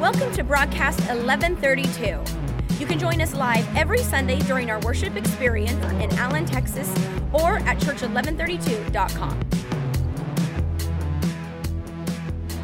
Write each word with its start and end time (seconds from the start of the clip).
Welcome 0.00 0.32
to 0.32 0.42
broadcast 0.42 0.98
1132. 1.00 2.78
You 2.78 2.86
can 2.86 2.98
join 2.98 3.20
us 3.20 3.34
live 3.34 3.68
every 3.76 3.98
Sunday 3.98 4.38
during 4.38 4.70
our 4.70 4.80
worship 4.80 5.14
experience 5.14 5.84
in 6.02 6.10
Allen, 6.14 6.46
Texas, 6.46 6.88
or 7.34 7.58
at 7.58 7.76
church1132.com. 7.80 9.40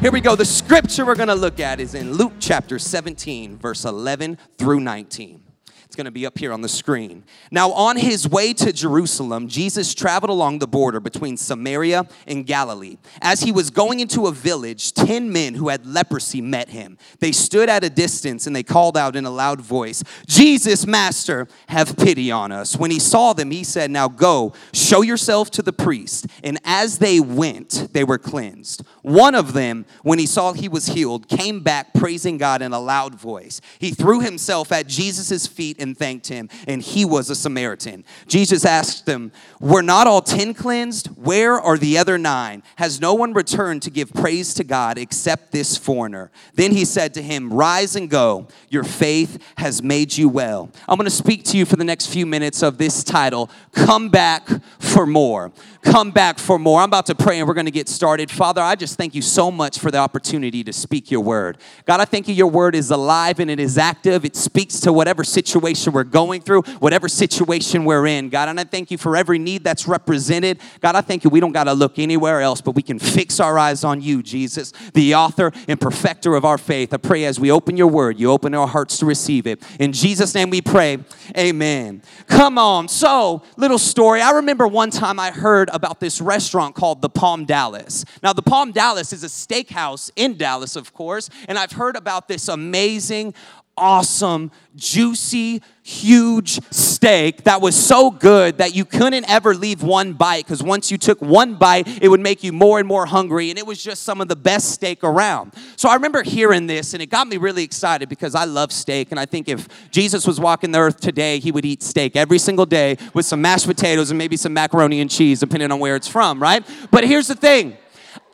Here 0.01 0.11
we 0.11 0.19
go. 0.19 0.35
The 0.35 0.45
scripture 0.45 1.05
we're 1.05 1.13
going 1.13 1.27
to 1.27 1.35
look 1.35 1.59
at 1.59 1.79
is 1.79 1.93
in 1.93 2.13
Luke 2.13 2.33
chapter 2.39 2.79
17, 2.79 3.59
verse 3.59 3.85
11 3.85 4.39
through 4.57 4.79
19 4.79 5.46
going 5.95 6.05
to 6.05 6.11
be 6.11 6.25
up 6.25 6.37
here 6.37 6.51
on 6.51 6.61
the 6.61 6.69
screen. 6.69 7.23
Now, 7.49 7.71
on 7.71 7.97
his 7.97 8.27
way 8.27 8.53
to 8.53 8.73
Jerusalem, 8.73 9.47
Jesus 9.47 9.93
traveled 9.93 10.29
along 10.29 10.59
the 10.59 10.67
border 10.67 10.99
between 10.99 11.37
Samaria 11.37 12.07
and 12.25 12.45
Galilee. 12.45 12.97
As 13.21 13.41
he 13.41 13.51
was 13.51 13.69
going 13.69 13.99
into 13.99 14.27
a 14.27 14.31
village, 14.31 14.93
10 14.93 15.31
men 15.31 15.55
who 15.55 15.69
had 15.69 15.85
leprosy 15.85 16.41
met 16.41 16.69
him. 16.69 16.97
They 17.19 17.31
stood 17.31 17.69
at 17.69 17.83
a 17.83 17.89
distance 17.89 18.47
and 18.47 18.55
they 18.55 18.63
called 18.63 18.97
out 18.97 19.15
in 19.15 19.25
a 19.25 19.29
loud 19.29 19.61
voice, 19.61 20.03
Jesus, 20.25 20.85
Master, 20.85 21.47
have 21.69 21.95
pity 21.95 22.31
on 22.31 22.51
us. 22.51 22.75
When 22.75 22.91
he 22.91 22.99
saw 22.99 23.33
them, 23.33 23.51
he 23.51 23.63
said, 23.63 23.89
Now 23.89 24.07
go, 24.07 24.53
show 24.73 25.01
yourself 25.01 25.51
to 25.51 25.61
the 25.61 25.73
priest. 25.73 26.27
And 26.43 26.59
as 26.65 26.97
they 26.97 27.19
went, 27.19 27.93
they 27.93 28.03
were 28.03 28.17
cleansed. 28.17 28.83
One 29.03 29.35
of 29.35 29.53
them, 29.53 29.85
when 30.03 30.19
he 30.19 30.25
saw 30.25 30.53
he 30.53 30.67
was 30.67 30.87
healed, 30.87 31.29
came 31.29 31.61
back 31.61 31.93
praising 31.93 32.37
God 32.37 32.61
in 32.61 32.73
a 32.73 32.79
loud 32.79 33.15
voice. 33.15 33.61
He 33.79 33.91
threw 33.91 34.19
himself 34.19 34.71
at 34.71 34.87
Jesus' 34.87 35.47
feet 35.47 35.76
and 35.79 35.87
and 35.87 35.97
thanked 35.97 36.27
him, 36.27 36.49
and 36.67 36.81
he 36.81 37.05
was 37.05 37.29
a 37.29 37.35
Samaritan. 37.35 38.03
Jesus 38.27 38.65
asked 38.65 39.05
them, 39.05 39.31
Were 39.59 39.81
not 39.81 40.05
all 40.05 40.21
ten 40.21 40.53
cleansed? 40.53 41.07
Where 41.07 41.53
are 41.53 41.77
the 41.77 41.97
other 41.97 42.17
nine? 42.17 42.61
Has 42.75 42.99
no 42.99 43.13
one 43.13 43.33
returned 43.33 43.81
to 43.83 43.89
give 43.89 44.13
praise 44.13 44.53
to 44.55 44.63
God 44.63 44.97
except 44.97 45.51
this 45.51 45.77
foreigner? 45.77 46.29
Then 46.53 46.71
he 46.71 46.85
said 46.85 47.13
to 47.15 47.21
him, 47.21 47.51
Rise 47.51 47.95
and 47.95 48.09
go. 48.09 48.47
Your 48.69 48.83
faith 48.83 49.41
has 49.57 49.81
made 49.81 50.17
you 50.17 50.29
well. 50.29 50.69
I'm 50.87 50.97
going 50.97 51.05
to 51.05 51.11
speak 51.11 51.43
to 51.45 51.57
you 51.57 51.65
for 51.65 51.77
the 51.77 51.85
next 51.85 52.07
few 52.07 52.25
minutes 52.25 52.61
of 52.61 52.77
this 52.77 53.03
title 53.03 53.49
Come 53.73 54.09
Back 54.09 54.47
for 54.79 55.05
More 55.05 55.51
come 55.91 56.11
back 56.11 56.37
for 56.37 56.59
more. 56.59 56.81
I'm 56.81 56.89
about 56.89 57.05
to 57.05 57.15
pray 57.15 57.39
and 57.39 57.47
we're 57.47 57.53
going 57.53 57.65
to 57.65 57.71
get 57.71 57.87
started. 57.87 58.29
Father, 58.29 58.61
I 58.61 58.75
just 58.75 58.97
thank 58.97 59.15
you 59.15 59.21
so 59.21 59.49
much 59.49 59.79
for 59.79 59.89
the 59.89 59.97
opportunity 59.97 60.63
to 60.63 60.73
speak 60.73 61.09
your 61.09 61.21
word. 61.21 61.57
God, 61.85 62.01
I 62.01 62.05
thank 62.05 62.27
you 62.27 62.33
your 62.33 62.47
word 62.47 62.75
is 62.75 62.91
alive 62.91 63.39
and 63.39 63.49
it 63.49 63.59
is 63.59 63.77
active. 63.77 64.25
It 64.25 64.35
speaks 64.35 64.79
to 64.81 64.91
whatever 64.91 65.23
situation 65.23 65.66
we're 65.93 66.03
going 66.03 66.41
through, 66.41 66.61
whatever 66.79 67.07
situation 67.07 67.85
we're 67.85 68.07
in. 68.07 68.29
God, 68.29 68.49
and 68.49 68.59
I 68.59 68.63
thank 68.63 68.91
you 68.91 68.97
for 68.97 69.15
every 69.15 69.39
need 69.39 69.63
that's 69.63 69.87
represented. 69.87 70.59
God, 70.81 70.95
I 70.95 71.01
thank 71.01 71.23
you 71.23 71.29
we 71.29 71.39
don't 71.39 71.51
got 71.51 71.65
to 71.65 71.73
look 71.73 71.99
anywhere 71.99 72.41
else, 72.41 72.61
but 72.61 72.71
we 72.71 72.81
can 72.81 72.99
fix 72.99 73.39
our 73.39 73.57
eyes 73.57 73.83
on 73.83 74.01
you, 74.01 74.23
Jesus, 74.23 74.71
the 74.93 75.15
author 75.15 75.51
and 75.67 75.79
perfecter 75.79 76.35
of 76.35 76.45
our 76.45 76.57
faith. 76.57 76.93
I 76.93 76.97
pray 76.97 77.25
as 77.25 77.39
we 77.39 77.51
open 77.51 77.77
your 77.77 77.87
word, 77.87 78.19
you 78.19 78.31
open 78.31 78.53
our 78.53 78.67
hearts 78.67 78.99
to 78.99 79.05
receive 79.05 79.47
it. 79.47 79.63
In 79.79 79.93
Jesus' 79.93 80.33
name 80.33 80.49
we 80.49 80.61
pray. 80.61 80.99
Amen. 81.37 82.01
Come 82.27 82.57
on. 82.57 82.87
So, 82.87 83.43
little 83.57 83.79
story. 83.79 84.21
I 84.21 84.31
remember 84.31 84.67
one 84.67 84.89
time 84.89 85.19
I 85.19 85.31
heard 85.31 85.69
about 85.73 85.99
this 85.99 86.21
restaurant 86.21 86.75
called 86.75 87.01
the 87.01 87.09
Palm 87.09 87.45
Dallas. 87.45 88.05
Now, 88.23 88.33
the 88.33 88.41
Palm 88.41 88.71
Dallas 88.71 89.13
is 89.13 89.23
a 89.23 89.27
steakhouse 89.27 90.11
in 90.15 90.37
Dallas, 90.37 90.75
of 90.75 90.93
course, 90.93 91.29
and 91.47 91.57
I've 91.57 91.71
heard 91.71 91.95
about 91.95 92.27
this 92.27 92.47
amazing, 92.47 93.33
awesome, 93.77 94.51
juicy, 94.75 95.61
huge 95.83 96.59
steak 96.71 97.43
that 97.43 97.61
was 97.61 97.75
so 97.75 98.11
good 98.11 98.57
that 98.57 98.75
you 98.75 98.83
couldn't 98.83 99.29
ever 99.29 99.55
leave 99.55 99.81
one 99.81 100.13
bite 100.13 100.43
because 100.43 100.61
once 100.61 100.91
you 100.91 100.97
took 100.97 101.21
one 101.21 101.55
bite, 101.55 102.01
it 102.01 102.09
would 102.09 102.19
make 102.19 102.43
you 102.43 102.51
more 102.51 102.79
and 102.79 102.87
more 102.87 103.05
hungry. 103.05 103.49
And 103.49 103.57
it 103.57 103.65
was 103.65 103.81
just 103.81 104.03
some 104.03 104.19
of 104.19 104.27
the 104.27 104.35
best 104.35 104.71
steak 104.71 105.03
around. 105.03 105.53
So 105.77 105.87
I 105.87 105.93
remember 105.93 106.23
hearing 106.23 106.67
this 106.67 106.93
and 106.93 107.01
it 107.01 107.05
got 107.07 107.27
me 107.27 107.37
really 107.37 107.63
excited 107.63 108.09
because 108.09 108.35
I 108.35 108.43
love 108.43 108.71
steak. 108.71 109.11
And 109.11 109.19
I 109.19 109.25
think 109.25 109.47
if 109.47 109.67
Jesus 109.91 110.27
was 110.27 110.39
walking 110.39 110.71
the 110.71 110.79
earth 110.79 110.99
today, 110.99 111.39
he 111.39 111.51
would 111.51 111.65
eat 111.65 111.81
steak 111.81 112.15
every 112.15 112.39
single 112.39 112.65
day 112.65 112.97
with 113.13 113.25
some 113.25 113.41
mashed 113.41 113.67
potatoes 113.67 114.11
and 114.11 114.17
maybe 114.17 114.35
some 114.35 114.53
macaroni 114.53 114.99
and 114.99 115.09
cheese, 115.09 115.39
depending 115.39 115.71
on 115.71 115.79
where 115.79 115.95
it's 115.95 116.07
from, 116.07 116.41
right? 116.41 116.65
But 116.91 117.05
here's 117.05 117.27
the 117.27 117.35
thing 117.35 117.77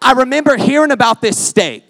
I 0.02 0.14
remember 0.14 0.58
hearing 0.58 0.92
about 0.92 1.22
this 1.22 1.38
steak. 1.38 1.90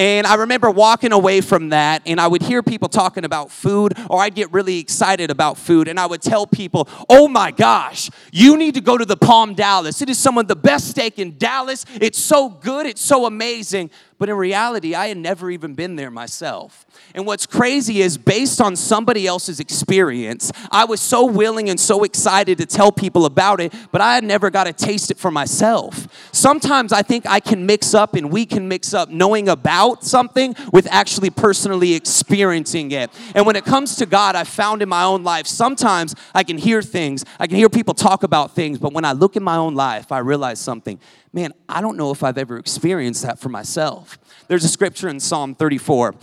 And 0.00 0.26
I 0.26 0.36
remember 0.36 0.70
walking 0.70 1.12
away 1.12 1.42
from 1.42 1.68
that, 1.68 2.00
and 2.06 2.18
I 2.18 2.26
would 2.26 2.40
hear 2.40 2.62
people 2.62 2.88
talking 2.88 3.26
about 3.26 3.50
food, 3.50 3.92
or 4.08 4.22
I'd 4.22 4.34
get 4.34 4.50
really 4.50 4.78
excited 4.78 5.30
about 5.30 5.58
food, 5.58 5.88
and 5.88 6.00
I 6.00 6.06
would 6.06 6.22
tell 6.22 6.46
people, 6.46 6.88
Oh 7.10 7.28
my 7.28 7.50
gosh, 7.50 8.08
you 8.32 8.56
need 8.56 8.72
to 8.76 8.80
go 8.80 8.96
to 8.96 9.04
the 9.04 9.18
Palm 9.18 9.52
Dallas. 9.52 10.00
It 10.00 10.08
is 10.08 10.16
some 10.16 10.38
of 10.38 10.48
the 10.48 10.56
best 10.56 10.88
steak 10.88 11.18
in 11.18 11.36
Dallas. 11.36 11.84
It's 12.00 12.18
so 12.18 12.48
good, 12.48 12.86
it's 12.86 13.02
so 13.02 13.26
amazing. 13.26 13.90
But 14.20 14.28
in 14.28 14.36
reality, 14.36 14.94
I 14.94 15.08
had 15.08 15.16
never 15.16 15.50
even 15.50 15.72
been 15.72 15.96
there 15.96 16.10
myself. 16.10 16.84
And 17.14 17.24
what's 17.24 17.46
crazy 17.46 18.02
is, 18.02 18.18
based 18.18 18.60
on 18.60 18.76
somebody 18.76 19.26
else's 19.26 19.60
experience, 19.60 20.52
I 20.70 20.84
was 20.84 21.00
so 21.00 21.24
willing 21.24 21.70
and 21.70 21.80
so 21.80 22.04
excited 22.04 22.58
to 22.58 22.66
tell 22.66 22.92
people 22.92 23.24
about 23.24 23.62
it, 23.62 23.72
but 23.90 24.02
I 24.02 24.14
had 24.14 24.22
never 24.22 24.50
got 24.50 24.64
to 24.64 24.74
taste 24.74 25.10
it 25.10 25.16
for 25.16 25.30
myself. 25.30 26.06
Sometimes 26.32 26.92
I 26.92 27.00
think 27.00 27.26
I 27.26 27.40
can 27.40 27.64
mix 27.64 27.94
up 27.94 28.14
and 28.14 28.30
we 28.30 28.44
can 28.44 28.68
mix 28.68 28.92
up 28.92 29.08
knowing 29.08 29.48
about 29.48 30.04
something 30.04 30.54
with 30.70 30.86
actually 30.90 31.30
personally 31.30 31.94
experiencing 31.94 32.90
it. 32.92 33.10
And 33.34 33.46
when 33.46 33.56
it 33.56 33.64
comes 33.64 33.96
to 33.96 34.06
God, 34.06 34.36
I 34.36 34.44
found 34.44 34.82
in 34.82 34.88
my 34.90 35.02
own 35.02 35.24
life, 35.24 35.46
sometimes 35.46 36.14
I 36.34 36.44
can 36.44 36.58
hear 36.58 36.82
things, 36.82 37.24
I 37.38 37.46
can 37.46 37.56
hear 37.56 37.70
people 37.70 37.94
talk 37.94 38.22
about 38.22 38.54
things, 38.54 38.78
but 38.78 38.92
when 38.92 39.06
I 39.06 39.12
look 39.12 39.36
in 39.36 39.42
my 39.42 39.56
own 39.56 39.74
life, 39.74 40.12
I 40.12 40.18
realize 40.18 40.58
something 40.60 41.00
man, 41.32 41.52
I 41.68 41.80
don't 41.80 41.96
know 41.96 42.10
if 42.10 42.22
I've 42.22 42.38
ever 42.38 42.58
experienced 42.58 43.22
that 43.22 43.38
for 43.38 43.48
myself. 43.48 44.18
There's 44.48 44.64
a 44.64 44.68
scripture 44.68 45.08
in 45.08 45.20
Psalm 45.20 45.54
34 45.54 46.14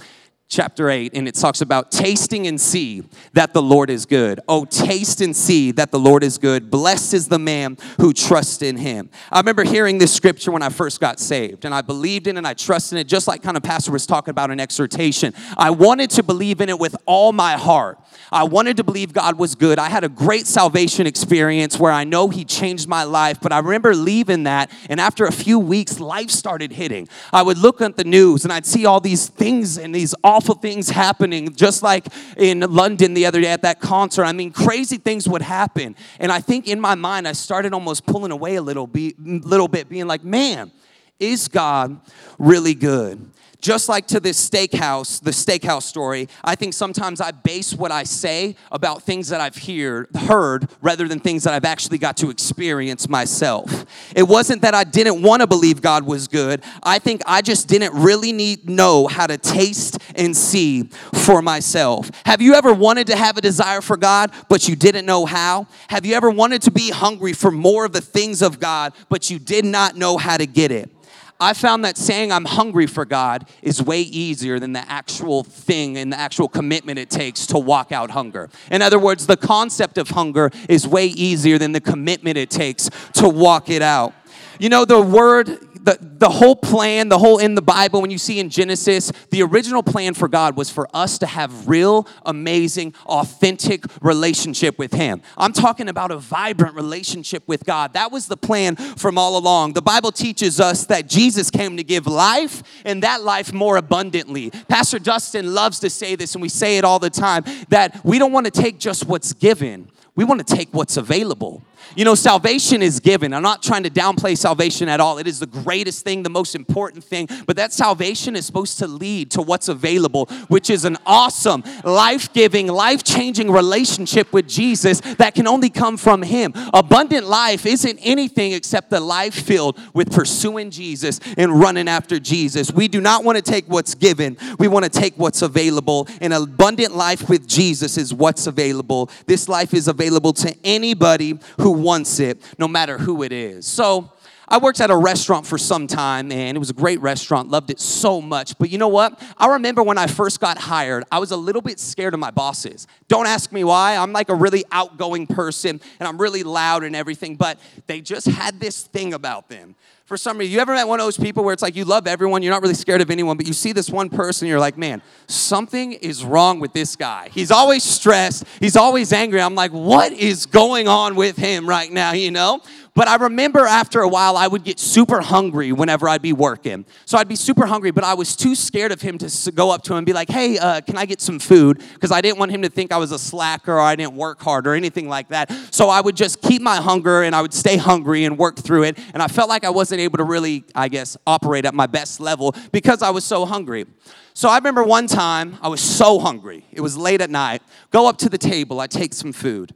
chapter 0.49 0.89
8, 0.89 1.11
and 1.13 1.27
it 1.27 1.35
talks 1.35 1.59
about 1.59 1.91
tasting 1.91 2.47
and 2.47 2.59
see 2.59 3.03
that 3.33 3.53
the 3.53 3.61
Lord 3.61 3.89
is 3.89 4.05
good. 4.05 4.39
Oh, 4.47 4.63
taste 4.63 5.19
and 5.19 5.35
see 5.35 5.71
that 5.71 5.91
the 5.91 5.99
Lord 5.99 6.23
is 6.23 6.37
good. 6.37 6.71
Blessed 6.71 7.13
is 7.13 7.27
the 7.27 7.39
man 7.39 7.77
who 7.99 8.13
trusts 8.13 8.61
in 8.61 8.77
him. 8.77 9.09
I 9.29 9.39
remember 9.39 9.63
hearing 9.63 9.97
this 9.97 10.13
scripture 10.13 10.51
when 10.51 10.61
I 10.61 10.69
first 10.69 11.01
got 11.01 11.19
saved, 11.19 11.65
and 11.65 11.75
I 11.75 11.81
believed 11.81 12.27
in 12.27 12.37
it 12.37 12.39
and 12.39 12.47
I 12.47 12.53
trusted 12.53 12.97
in 12.97 13.01
it, 13.01 13.07
just 13.07 13.27
like 13.27 13.43
kind 13.43 13.57
of 13.57 13.63
Pastor 13.63 13.91
was 13.91 14.05
talking 14.05 14.31
about 14.31 14.49
in 14.49 14.59
exhortation. 14.59 15.33
I 15.57 15.71
wanted 15.71 16.11
to 16.11 16.23
believe 16.23 16.61
in 16.61 16.69
it 16.69 16.79
with 16.79 16.95
all 17.05 17.33
my 17.33 17.57
heart. 17.57 17.99
I 18.31 18.45
wanted 18.45 18.77
to 18.77 18.83
believe 18.83 19.11
God 19.11 19.37
was 19.37 19.53
good. 19.55 19.79
I 19.79 19.89
had 19.89 20.03
a 20.03 20.09
great 20.09 20.47
salvation 20.47 21.07
experience 21.07 21.77
where 21.77 21.91
I 21.91 22.05
know 22.05 22.29
He 22.29 22.45
changed 22.45 22.87
my 22.87 23.03
life, 23.03 23.39
but 23.41 23.51
I 23.51 23.59
remember 23.59 23.93
leaving 23.93 24.43
that, 24.43 24.71
and 24.89 25.01
after 25.01 25.25
a 25.25 25.31
few 25.31 25.59
weeks, 25.59 25.99
life 25.99 26.29
started 26.29 26.71
hitting. 26.71 27.09
I 27.33 27.41
would 27.41 27.57
look 27.57 27.81
at 27.81 27.97
the 27.97 28.05
news 28.05 28.43
and 28.45 28.53
I'd 28.53 28.65
see 28.65 28.85
all 28.85 28.99
these 28.99 29.27
things 29.27 29.77
and 29.77 29.93
these 29.93 30.15
awful 30.23 30.36
things 30.41 30.89
happening, 30.89 31.53
just 31.55 31.83
like 31.83 32.07
in 32.37 32.59
London 32.61 33.13
the 33.13 33.25
other 33.25 33.41
day 33.41 33.51
at 33.51 33.61
that 33.63 33.79
concert. 33.79 34.25
I 34.25 34.33
mean, 34.33 34.51
crazy 34.51 34.97
things 34.97 35.27
would 35.27 35.41
happen. 35.41 35.95
And 36.19 36.31
I 36.31 36.39
think 36.39 36.67
in 36.67 36.79
my 36.79 36.95
mind, 36.95 37.27
I 37.27 37.33
started 37.33 37.73
almost 37.73 38.05
pulling 38.05 38.31
away 38.31 38.55
a 38.55 38.61
little, 38.61 38.87
be, 38.87 39.15
little 39.17 39.67
bit, 39.67 39.89
being 39.89 40.07
like, 40.07 40.23
man, 40.23 40.71
is 41.19 41.47
God 41.47 41.99
really 42.37 42.73
good? 42.73 43.31
Just 43.59 43.89
like 43.89 44.05
to 44.07 44.19
this 44.19 44.49
steakhouse, 44.49 45.19
the 45.21 45.31
steakhouse 45.31 45.83
story, 45.83 46.29
I 46.43 46.55
think 46.55 46.73
sometimes 46.73 47.19
I 47.19 47.31
base 47.31 47.73
what 47.73 47.91
I 47.91 48.03
say 48.03 48.55
about 48.71 49.01
things 49.01 49.29
that 49.29 49.41
I've 49.41 49.55
hear, 49.55 50.07
heard 50.15 50.69
rather 50.81 51.07
than 51.07 51.19
things 51.19 51.43
that 51.43 51.53
I've 51.53 51.65
actually 51.65 51.97
got 51.97 52.17
to 52.17 52.29
experience 52.29 53.09
myself. 53.09 53.85
It 54.15 54.23
wasn't 54.23 54.61
that 54.61 54.75
I 54.75 54.83
didn't 54.83 55.23
want 55.23 55.41
to 55.41 55.47
believe 55.47 55.81
God 55.81 56.05
was 56.05 56.27
good. 56.27 56.63
I 56.83 56.99
think 56.99 57.21
I 57.25 57.41
just 57.41 57.67
didn't 57.67 57.93
really 57.93 58.31
need 58.31 58.69
know 58.69 59.07
how 59.07 59.25
to 59.25 59.37
taste 59.37 59.97
and 60.15 60.37
see 60.37 60.83
for 61.13 61.41
myself. 61.41 62.11
Have 62.25 62.41
you 62.41 62.53
ever 62.53 62.73
wanted 62.73 63.07
to 63.07 63.15
have 63.15 63.37
a 63.37 63.41
desire 63.41 63.81
for 63.81 63.97
God 63.97 64.31
but 64.49 64.67
you 64.67 64.75
didn't 64.75 65.05
know 65.05 65.25
how? 65.25 65.67
Have 65.89 66.05
you 66.05 66.13
ever 66.13 66.29
wanted 66.29 66.61
to 66.63 66.71
be 66.71 66.91
hungry 66.91 67.33
for 67.33 67.49
more 67.49 67.85
of 67.85 67.93
the 67.93 68.01
things 68.01 68.41
of 68.41 68.59
God 68.59 68.93
but 69.09 69.31
you 69.31 69.39
did 69.39 69.65
not 69.65 69.95
know 69.95 70.17
how 70.17 70.37
to 70.37 70.45
get 70.45 70.71
it? 70.71 70.91
I 71.39 71.53
found 71.53 71.85
that 71.85 71.97
saying 71.97 72.31
I'm 72.31 72.45
hungry 72.45 72.87
for 72.87 73.05
God 73.05 73.47
is 73.61 73.81
way 73.81 74.01
easier 74.01 74.59
than 74.59 74.73
the 74.73 74.89
actual 74.89 75.43
thing 75.43 75.97
and 75.97 76.11
the 76.11 76.19
actual 76.19 76.47
commitment 76.47 76.97
it 76.97 77.09
takes 77.09 77.45
to 77.47 77.59
walk 77.59 77.91
out 77.91 78.09
hunger. 78.11 78.49
In 78.71 78.81
other 78.81 78.97
words, 78.97 79.27
the 79.27 79.37
concept 79.37 79.97
of 79.97 80.09
hunger 80.09 80.49
is 80.67 80.87
way 80.87 81.05
easier 81.05 81.57
than 81.57 81.73
the 81.73 81.81
commitment 81.81 82.37
it 82.37 82.49
takes 82.49 82.89
to 83.13 83.29
walk 83.29 83.69
it 83.69 83.81
out. 83.81 84.13
You 84.59 84.69
know, 84.69 84.85
the 84.85 84.99
word 84.99 85.66
the, 85.87 85.97
the 86.01 86.27
whole 86.27 86.57
plan, 86.57 87.07
the 87.07 87.17
whole 87.17 87.37
in 87.37 87.55
the 87.55 87.61
Bible, 87.61 88.01
when 88.01 88.11
you 88.11 88.17
see 88.17 88.41
in 88.41 88.49
Genesis, 88.49 89.09
the 89.29 89.41
original 89.41 89.81
plan 89.81 90.13
for 90.13 90.27
God 90.27 90.57
was 90.57 90.69
for 90.69 90.89
us 90.93 91.17
to 91.19 91.25
have 91.25 91.69
real, 91.69 92.05
amazing, 92.25 92.93
authentic 93.05 93.85
relationship 94.01 94.77
with 94.77 94.91
Him. 94.91 95.21
I'm 95.37 95.53
talking 95.53 95.87
about 95.87 96.11
a 96.11 96.17
vibrant 96.17 96.75
relationship 96.75 97.41
with 97.47 97.63
God. 97.63 97.93
That 97.93 98.11
was 98.11 98.27
the 98.27 98.35
plan 98.35 98.75
from 98.75 99.17
all 99.17 99.37
along. 99.37 99.73
The 99.73 99.81
Bible 99.81 100.11
teaches 100.11 100.59
us 100.59 100.85
that 100.87 101.07
Jesus 101.07 101.49
came 101.49 101.77
to 101.77 101.85
give 101.85 102.05
life 102.05 102.63
and 102.83 103.01
that 103.03 103.23
life 103.23 103.53
more 103.53 103.77
abundantly. 103.77 104.49
Pastor 104.67 104.99
Dustin 104.99 105.53
loves 105.53 105.79
to 105.79 105.89
say 105.89 106.17
this, 106.17 106.35
and 106.35 106.41
we 106.41 106.49
say 106.49 106.77
it 106.77 106.83
all 106.83 106.99
the 106.99 107.09
time 107.09 107.45
that 107.69 108.03
we 108.03 108.19
don't 108.19 108.33
want 108.33 108.43
to 108.43 108.51
take 108.51 108.77
just 108.77 109.05
what's 109.05 109.31
given, 109.31 109.87
we 110.17 110.25
want 110.25 110.45
to 110.45 110.53
take 110.53 110.73
what's 110.73 110.97
available. 110.97 111.63
You 111.95 112.05
know, 112.05 112.15
salvation 112.15 112.81
is 112.81 112.99
given. 112.99 113.33
I'm 113.33 113.41
not 113.41 113.63
trying 113.63 113.83
to 113.83 113.89
downplay 113.89 114.37
salvation 114.37 114.89
at 114.89 114.99
all. 114.99 115.17
It 115.17 115.27
is 115.27 115.39
the 115.39 115.47
greatest 115.47 116.03
thing, 116.03 116.23
the 116.23 116.29
most 116.29 116.55
important 116.55 117.03
thing. 117.03 117.27
But 117.45 117.55
that 117.57 117.73
salvation 117.73 118.35
is 118.35 118.45
supposed 118.45 118.79
to 118.79 118.87
lead 118.87 119.31
to 119.31 119.41
what's 119.41 119.67
available, 119.67 120.25
which 120.47 120.69
is 120.69 120.85
an 120.85 120.97
awesome, 121.05 121.63
life 121.83 122.31
giving, 122.33 122.67
life 122.67 123.03
changing 123.03 123.51
relationship 123.51 124.33
with 124.33 124.47
Jesus 124.47 125.01
that 125.17 125.35
can 125.35 125.47
only 125.47 125.69
come 125.69 125.97
from 125.97 126.21
Him. 126.21 126.53
Abundant 126.73 127.27
life 127.27 127.65
isn't 127.65 127.99
anything 128.01 128.51
except 128.51 128.89
the 128.89 128.99
life 128.99 129.33
filled 129.33 129.79
with 129.93 130.11
pursuing 130.11 130.71
Jesus 130.71 131.19
and 131.37 131.59
running 131.59 131.87
after 131.87 132.19
Jesus. 132.19 132.71
We 132.71 132.87
do 132.87 133.01
not 133.01 133.23
want 133.23 133.37
to 133.37 133.41
take 133.41 133.65
what's 133.67 133.95
given, 133.95 134.37
we 134.59 134.67
want 134.67 134.85
to 134.85 134.89
take 134.91 135.17
what's 135.17 135.41
available. 135.41 136.07
An 136.21 136.31
abundant 136.31 136.95
life 136.95 137.29
with 137.29 137.47
Jesus 137.47 137.97
is 137.97 138.13
what's 138.13 138.47
available. 138.47 139.09
This 139.25 139.47
life 139.49 139.73
is 139.73 139.87
available 139.87 140.33
to 140.33 140.55
anybody 140.63 141.39
who 141.59 141.71
wants 141.77 142.19
it, 142.19 142.41
no 142.57 142.67
matter 142.67 142.97
who 142.97 143.23
it 143.23 143.31
is. 143.31 143.65
So, 143.65 144.11
I 144.49 144.59
worked 144.59 144.79
at 144.79 144.89
a 144.89 144.95
restaurant 144.95 145.45
for 145.45 145.57
some 145.57 145.87
time 145.87 146.31
and 146.31 146.55
it 146.55 146.59
was 146.59 146.69
a 146.69 146.73
great 146.73 147.01
restaurant, 147.01 147.49
loved 147.49 147.69
it 147.69 147.81
so 147.81 148.21
much. 148.21 148.57
But 148.57 148.69
you 148.69 148.77
know 148.77 148.87
what? 148.87 149.21
I 149.37 149.47
remember 149.47 149.83
when 149.83 149.97
I 149.97 150.07
first 150.07 150.39
got 150.39 150.57
hired, 150.57 151.03
I 151.11 151.19
was 151.19 151.31
a 151.31 151.37
little 151.37 151.61
bit 151.61 151.81
scared 151.81 152.13
of 152.13 152.21
my 152.21 152.31
bosses. 152.31 152.87
Don't 153.09 153.27
ask 153.27 153.51
me 153.51 153.65
why. 153.65 153.97
I'm 153.97 154.13
like 154.13 154.29
a 154.29 154.35
really 154.35 154.63
outgoing 154.71 155.27
person 155.27 155.81
and 155.99 156.07
I'm 156.07 156.17
really 156.17 156.43
loud 156.43 156.85
and 156.85 156.95
everything, 156.95 157.35
but 157.35 157.59
they 157.87 157.99
just 157.99 158.25
had 158.27 158.61
this 158.61 158.83
thing 158.83 159.13
about 159.13 159.49
them. 159.49 159.75
For 160.07 160.15
some 160.15 160.37
reason, 160.37 160.53
you 160.53 160.61
ever 160.61 160.73
met 160.73 160.87
one 160.87 161.01
of 161.01 161.05
those 161.05 161.17
people 161.17 161.43
where 161.43 161.51
it's 161.51 161.61
like 161.61 161.75
you 161.75 161.83
love 161.83 162.07
everyone, 162.07 162.41
you're 162.41 162.53
not 162.53 162.61
really 162.61 162.75
scared 162.75 163.01
of 163.01 163.11
anyone, 163.11 163.35
but 163.35 163.45
you 163.45 163.51
see 163.51 163.73
this 163.73 163.89
one 163.89 164.07
person, 164.07 164.47
you're 164.47 164.57
like, 164.57 164.77
man, 164.77 165.01
something 165.27 165.91
is 165.91 166.23
wrong 166.23 166.61
with 166.61 166.71
this 166.71 166.95
guy. 166.95 167.27
He's 167.33 167.51
always 167.51 167.83
stressed, 167.83 168.45
he's 168.61 168.77
always 168.77 169.11
angry. 169.11 169.41
I'm 169.41 169.53
like, 169.53 169.71
what 169.71 170.13
is 170.13 170.45
going 170.45 170.87
on 170.87 171.15
with 171.15 171.35
him 171.35 171.67
right 171.67 171.91
now, 171.91 172.13
you 172.13 172.31
know? 172.31 172.61
But 172.97 173.07
I 173.07 173.17
remember 173.17 173.59
after 173.59 174.01
a 174.01 174.07
while, 174.07 174.35
I 174.35 174.47
would 174.47 174.63
get 174.63 174.79
super 174.79 175.21
hungry 175.21 175.71
whenever 175.71 176.09
I'd 176.09 176.23
be 176.23 176.33
working. 176.33 176.83
So 177.05 177.19
I'd 177.19 177.27
be 177.27 177.35
super 177.35 177.67
hungry, 177.67 177.91
but 177.91 178.03
I 178.03 178.15
was 178.15 178.35
too 178.35 178.55
scared 178.55 178.91
of 178.91 179.03
him 179.03 179.19
to 179.19 179.51
go 179.51 179.69
up 179.69 179.83
to 179.83 179.93
him 179.93 179.97
and 179.97 180.05
be 180.07 180.13
like, 180.13 180.31
hey, 180.31 180.57
uh, 180.57 180.81
can 180.81 180.97
I 180.97 181.05
get 181.05 181.21
some 181.21 181.37
food? 181.37 181.83
Because 181.93 182.11
I 182.11 182.21
didn't 182.21 182.39
want 182.39 182.49
him 182.49 182.63
to 182.63 182.69
think 182.69 182.91
I 182.91 182.97
was 182.97 183.11
a 183.11 183.19
slacker 183.19 183.73
or 183.73 183.81
I 183.81 183.95
didn't 183.95 184.15
work 184.15 184.41
hard 184.41 184.65
or 184.65 184.73
anything 184.73 185.07
like 185.07 185.27
that. 185.27 185.51
So 185.69 185.89
I 185.89 186.01
would 186.01 186.15
just 186.15 186.41
keep 186.41 186.59
my 186.59 186.77
hunger 186.77 187.21
and 187.21 187.35
I 187.35 187.43
would 187.43 187.53
stay 187.53 187.77
hungry 187.77 188.25
and 188.25 188.35
work 188.35 188.55
through 188.55 188.81
it. 188.81 188.97
And 189.13 189.21
I 189.21 189.27
felt 189.27 189.47
like 189.47 189.63
I 189.63 189.69
wasn't 189.69 190.01
able 190.01 190.17
to 190.17 190.23
really, 190.23 190.63
I 190.73 190.87
guess, 190.87 191.15
operate 191.27 191.65
at 191.65 191.75
my 191.75 191.85
best 191.85 192.19
level 192.19 192.55
because 192.71 193.03
I 193.03 193.11
was 193.11 193.23
so 193.23 193.45
hungry. 193.45 193.85
So 194.33 194.49
I 194.49 194.57
remember 194.57 194.83
one 194.83 195.05
time 195.05 195.59
I 195.61 195.67
was 195.67 195.81
so 195.81 196.17
hungry. 196.17 196.65
It 196.71 196.81
was 196.81 196.97
late 196.97 197.21
at 197.21 197.29
night. 197.29 197.61
Go 197.91 198.09
up 198.09 198.17
to 198.17 198.29
the 198.29 198.39
table, 198.39 198.79
I 198.79 198.87
take 198.87 199.13
some 199.13 199.33
food. 199.33 199.75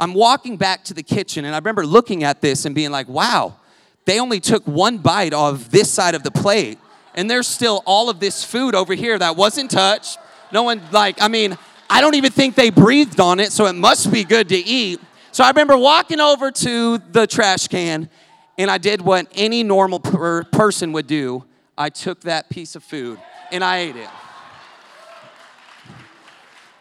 I'm 0.00 0.14
walking 0.14 0.56
back 0.56 0.82
to 0.84 0.94
the 0.94 1.02
kitchen, 1.02 1.44
and 1.44 1.54
I 1.54 1.58
remember 1.58 1.86
looking 1.86 2.24
at 2.24 2.40
this 2.40 2.64
and 2.64 2.74
being 2.74 2.90
like, 2.90 3.08
wow, 3.08 3.54
they 4.06 4.18
only 4.18 4.40
took 4.40 4.66
one 4.66 4.98
bite 4.98 5.34
of 5.34 5.70
this 5.70 5.90
side 5.90 6.14
of 6.14 6.22
the 6.22 6.30
plate, 6.30 6.78
and 7.14 7.30
there's 7.30 7.46
still 7.46 7.82
all 7.86 8.08
of 8.08 8.18
this 8.18 8.42
food 8.42 8.74
over 8.74 8.94
here 8.94 9.18
that 9.18 9.36
wasn't 9.36 9.70
touched. 9.70 10.18
No 10.52 10.62
one, 10.62 10.80
like, 10.90 11.20
I 11.22 11.28
mean, 11.28 11.56
I 11.88 12.00
don't 12.00 12.14
even 12.14 12.32
think 12.32 12.54
they 12.54 12.70
breathed 12.70 13.20
on 13.20 13.38
it, 13.38 13.52
so 13.52 13.66
it 13.66 13.74
must 13.74 14.10
be 14.10 14.24
good 14.24 14.48
to 14.48 14.56
eat. 14.56 15.00
So 15.32 15.44
I 15.44 15.48
remember 15.50 15.76
walking 15.76 16.18
over 16.18 16.50
to 16.50 16.98
the 16.98 17.26
trash 17.26 17.68
can, 17.68 18.08
and 18.58 18.70
I 18.70 18.78
did 18.78 19.02
what 19.02 19.28
any 19.34 19.62
normal 19.62 20.00
per- 20.00 20.44
person 20.44 20.92
would 20.92 21.06
do 21.06 21.44
I 21.80 21.88
took 21.88 22.20
that 22.22 22.50
piece 22.50 22.76
of 22.76 22.84
food 22.84 23.18
and 23.50 23.64
I 23.64 23.78
ate 23.78 23.96
it. 23.96 24.10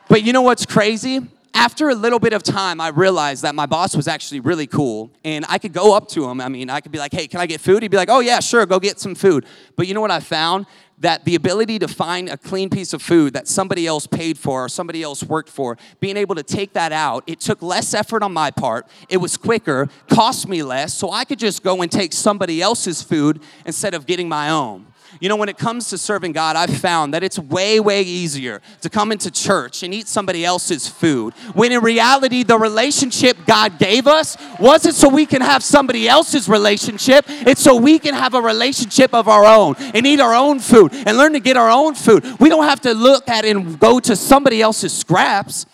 But 0.09 0.23
you 0.23 0.33
know 0.33 0.41
what's 0.41 0.65
crazy? 0.65 1.21
After 1.59 1.89
a 1.89 1.93
little 1.93 2.19
bit 2.19 2.31
of 2.31 2.41
time, 2.41 2.79
I 2.79 2.87
realized 2.87 3.43
that 3.43 3.53
my 3.53 3.65
boss 3.65 3.93
was 3.93 4.07
actually 4.07 4.39
really 4.39 4.65
cool. 4.65 5.11
And 5.25 5.45
I 5.49 5.57
could 5.57 5.73
go 5.73 5.93
up 5.93 6.07
to 6.09 6.23
him. 6.29 6.39
I 6.39 6.47
mean, 6.47 6.69
I 6.69 6.79
could 6.79 6.93
be 6.93 6.99
like, 6.99 7.11
hey, 7.11 7.27
can 7.27 7.41
I 7.41 7.47
get 7.47 7.59
food? 7.59 7.83
He'd 7.83 7.91
be 7.91 7.97
like, 7.97 8.07
oh, 8.09 8.21
yeah, 8.21 8.39
sure, 8.39 8.65
go 8.65 8.79
get 8.79 8.97
some 8.97 9.13
food. 9.13 9.45
But 9.75 9.85
you 9.85 9.93
know 9.93 9.99
what 9.99 10.09
I 10.09 10.21
found? 10.21 10.67
That 10.99 11.25
the 11.25 11.35
ability 11.35 11.77
to 11.79 11.89
find 11.89 12.29
a 12.29 12.37
clean 12.37 12.69
piece 12.69 12.93
of 12.93 13.01
food 13.01 13.33
that 13.33 13.45
somebody 13.45 13.85
else 13.87 14.07
paid 14.07 14.37
for 14.37 14.65
or 14.65 14.69
somebody 14.69 15.03
else 15.03 15.21
worked 15.21 15.49
for, 15.49 15.77
being 15.99 16.15
able 16.15 16.35
to 16.35 16.43
take 16.43 16.71
that 16.73 16.93
out, 16.93 17.25
it 17.27 17.41
took 17.41 17.61
less 17.61 17.93
effort 17.93 18.23
on 18.23 18.31
my 18.31 18.51
part. 18.51 18.87
It 19.09 19.17
was 19.17 19.35
quicker, 19.35 19.89
cost 20.09 20.47
me 20.47 20.63
less, 20.63 20.93
so 20.93 21.11
I 21.11 21.25
could 21.25 21.39
just 21.39 21.61
go 21.61 21.81
and 21.81 21.91
take 21.91 22.13
somebody 22.13 22.61
else's 22.61 23.03
food 23.03 23.41
instead 23.65 23.93
of 23.93 24.05
getting 24.05 24.29
my 24.29 24.49
own. 24.49 24.88
You 25.19 25.27
know, 25.27 25.35
when 25.35 25.49
it 25.49 25.57
comes 25.57 25.89
to 25.89 25.97
serving 25.97 26.31
God, 26.31 26.55
I've 26.55 26.77
found 26.77 27.13
that 27.13 27.23
it's 27.23 27.37
way, 27.37 27.81
way 27.81 28.03
easier 28.03 28.61
to 28.81 28.89
come 28.89 29.11
into 29.11 29.29
church 29.29 29.83
and 29.83 29.93
eat 29.93 30.07
somebody 30.07 30.45
else's 30.45 30.87
food. 30.87 31.33
When 31.53 31.73
in 31.73 31.81
reality, 31.81 32.43
the 32.43 32.57
relationship 32.57 33.37
God 33.45 33.79
gave 33.79 34.07
us 34.07 34.37
wasn't 34.59 34.95
so 34.95 35.09
we 35.09 35.25
can 35.25 35.41
have 35.41 35.61
somebody 35.61 36.07
else's 36.07 36.47
relationship, 36.47 37.25
it's 37.27 37.61
so 37.61 37.75
we 37.75 37.99
can 37.99 38.13
have 38.13 38.33
a 38.33 38.41
relationship 38.41 39.13
of 39.13 39.27
our 39.27 39.43
own 39.43 39.75
and 39.77 40.07
eat 40.07 40.21
our 40.21 40.33
own 40.33 40.59
food 40.59 40.93
and 40.93 41.17
learn 41.17 41.33
to 41.33 41.41
get 41.41 41.57
our 41.57 41.69
own 41.69 41.95
food. 41.95 42.23
We 42.39 42.47
don't 42.47 42.63
have 42.63 42.79
to 42.81 42.93
look 42.93 43.27
at 43.27 43.43
and 43.43 43.77
go 43.77 43.99
to 43.99 44.15
somebody 44.15 44.61
else's 44.61 44.97
scraps 44.97 45.65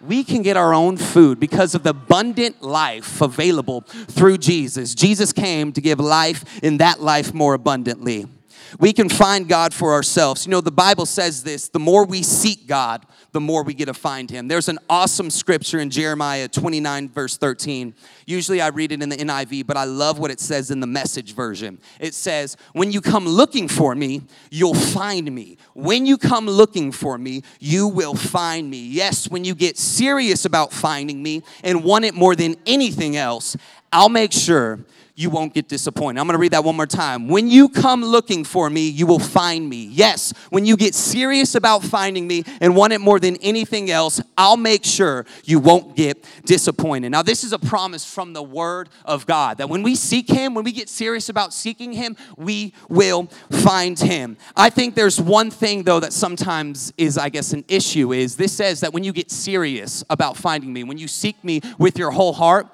we 0.00 0.22
can 0.22 0.42
get 0.42 0.56
our 0.56 0.74
own 0.74 0.98
food 0.98 1.40
because 1.40 1.74
of 1.74 1.82
the 1.82 1.90
abundant 1.90 2.60
life 2.60 3.22
available 3.22 3.80
through 3.80 4.36
Jesus. 4.36 4.94
Jesus 4.94 5.32
came 5.32 5.72
to 5.72 5.80
give 5.80 5.98
life 5.98 6.62
in 6.62 6.76
that 6.76 7.00
life 7.00 7.32
more 7.32 7.54
abundantly. 7.54 8.26
We 8.78 8.92
can 8.92 9.08
find 9.08 9.48
God 9.48 9.72
for 9.72 9.92
ourselves. 9.92 10.46
You 10.46 10.50
know, 10.50 10.60
the 10.60 10.70
Bible 10.72 11.06
says 11.06 11.42
this 11.42 11.68
the 11.68 11.78
more 11.78 12.04
we 12.04 12.22
seek 12.22 12.66
God, 12.66 13.06
the 13.32 13.40
more 13.40 13.62
we 13.62 13.74
get 13.74 13.86
to 13.86 13.94
find 13.94 14.30
Him. 14.30 14.48
There's 14.48 14.68
an 14.68 14.78
awesome 14.88 15.30
scripture 15.30 15.80
in 15.80 15.90
Jeremiah 15.90 16.48
29, 16.48 17.08
verse 17.10 17.36
13. 17.36 17.94
Usually 18.26 18.60
I 18.60 18.68
read 18.68 18.92
it 18.92 19.02
in 19.02 19.08
the 19.08 19.16
NIV, 19.16 19.66
but 19.66 19.76
I 19.76 19.84
love 19.84 20.18
what 20.18 20.30
it 20.30 20.40
says 20.40 20.70
in 20.70 20.80
the 20.80 20.86
message 20.86 21.34
version. 21.34 21.78
It 22.00 22.14
says, 22.14 22.56
When 22.72 22.92
you 22.92 23.00
come 23.00 23.26
looking 23.26 23.68
for 23.68 23.94
me, 23.94 24.22
you'll 24.50 24.74
find 24.74 25.30
me. 25.32 25.58
When 25.74 26.06
you 26.06 26.18
come 26.18 26.46
looking 26.46 26.92
for 26.92 27.18
me, 27.18 27.42
you 27.60 27.88
will 27.88 28.14
find 28.14 28.70
me. 28.70 28.86
Yes, 28.86 29.28
when 29.28 29.44
you 29.44 29.54
get 29.54 29.76
serious 29.78 30.44
about 30.44 30.72
finding 30.72 31.22
me 31.22 31.42
and 31.62 31.84
want 31.84 32.04
it 32.04 32.14
more 32.14 32.34
than 32.34 32.56
anything 32.66 33.16
else, 33.16 33.56
I'll 33.94 34.08
make 34.08 34.32
sure 34.32 34.80
you 35.14 35.30
won't 35.30 35.54
get 35.54 35.68
disappointed. 35.68 36.18
I'm 36.18 36.26
gonna 36.26 36.40
read 36.40 36.50
that 36.50 36.64
one 36.64 36.74
more 36.74 36.84
time. 36.84 37.28
When 37.28 37.46
you 37.46 37.68
come 37.68 38.04
looking 38.04 38.42
for 38.42 38.68
me, 38.68 38.88
you 38.88 39.06
will 39.06 39.20
find 39.20 39.68
me. 39.68 39.84
Yes, 39.84 40.34
when 40.50 40.66
you 40.66 40.76
get 40.76 40.96
serious 40.96 41.54
about 41.54 41.84
finding 41.84 42.26
me 42.26 42.42
and 42.60 42.74
want 42.74 42.92
it 42.92 43.00
more 43.00 43.20
than 43.20 43.36
anything 43.36 43.92
else, 43.92 44.20
I'll 44.36 44.56
make 44.56 44.84
sure 44.84 45.26
you 45.44 45.60
won't 45.60 45.94
get 45.94 46.26
disappointed. 46.44 47.10
Now, 47.10 47.22
this 47.22 47.44
is 47.44 47.52
a 47.52 47.58
promise 47.60 48.04
from 48.04 48.32
the 48.32 48.42
Word 48.42 48.88
of 49.04 49.26
God 49.26 49.58
that 49.58 49.68
when 49.68 49.84
we 49.84 49.94
seek 49.94 50.28
Him, 50.28 50.54
when 50.54 50.64
we 50.64 50.72
get 50.72 50.88
serious 50.88 51.28
about 51.28 51.54
seeking 51.54 51.92
Him, 51.92 52.16
we 52.36 52.74
will 52.88 53.28
find 53.62 53.96
Him. 53.96 54.36
I 54.56 54.70
think 54.70 54.96
there's 54.96 55.20
one 55.20 55.52
thing, 55.52 55.84
though, 55.84 56.00
that 56.00 56.12
sometimes 56.12 56.92
is, 56.98 57.16
I 57.16 57.28
guess, 57.28 57.52
an 57.52 57.64
issue 57.68 58.12
is 58.12 58.34
this 58.34 58.52
says 58.52 58.80
that 58.80 58.92
when 58.92 59.04
you 59.04 59.12
get 59.12 59.30
serious 59.30 60.02
about 60.10 60.36
finding 60.36 60.72
me, 60.72 60.82
when 60.82 60.98
you 60.98 61.06
seek 61.06 61.44
me 61.44 61.60
with 61.78 61.96
your 61.96 62.10
whole 62.10 62.32
heart, 62.32 62.66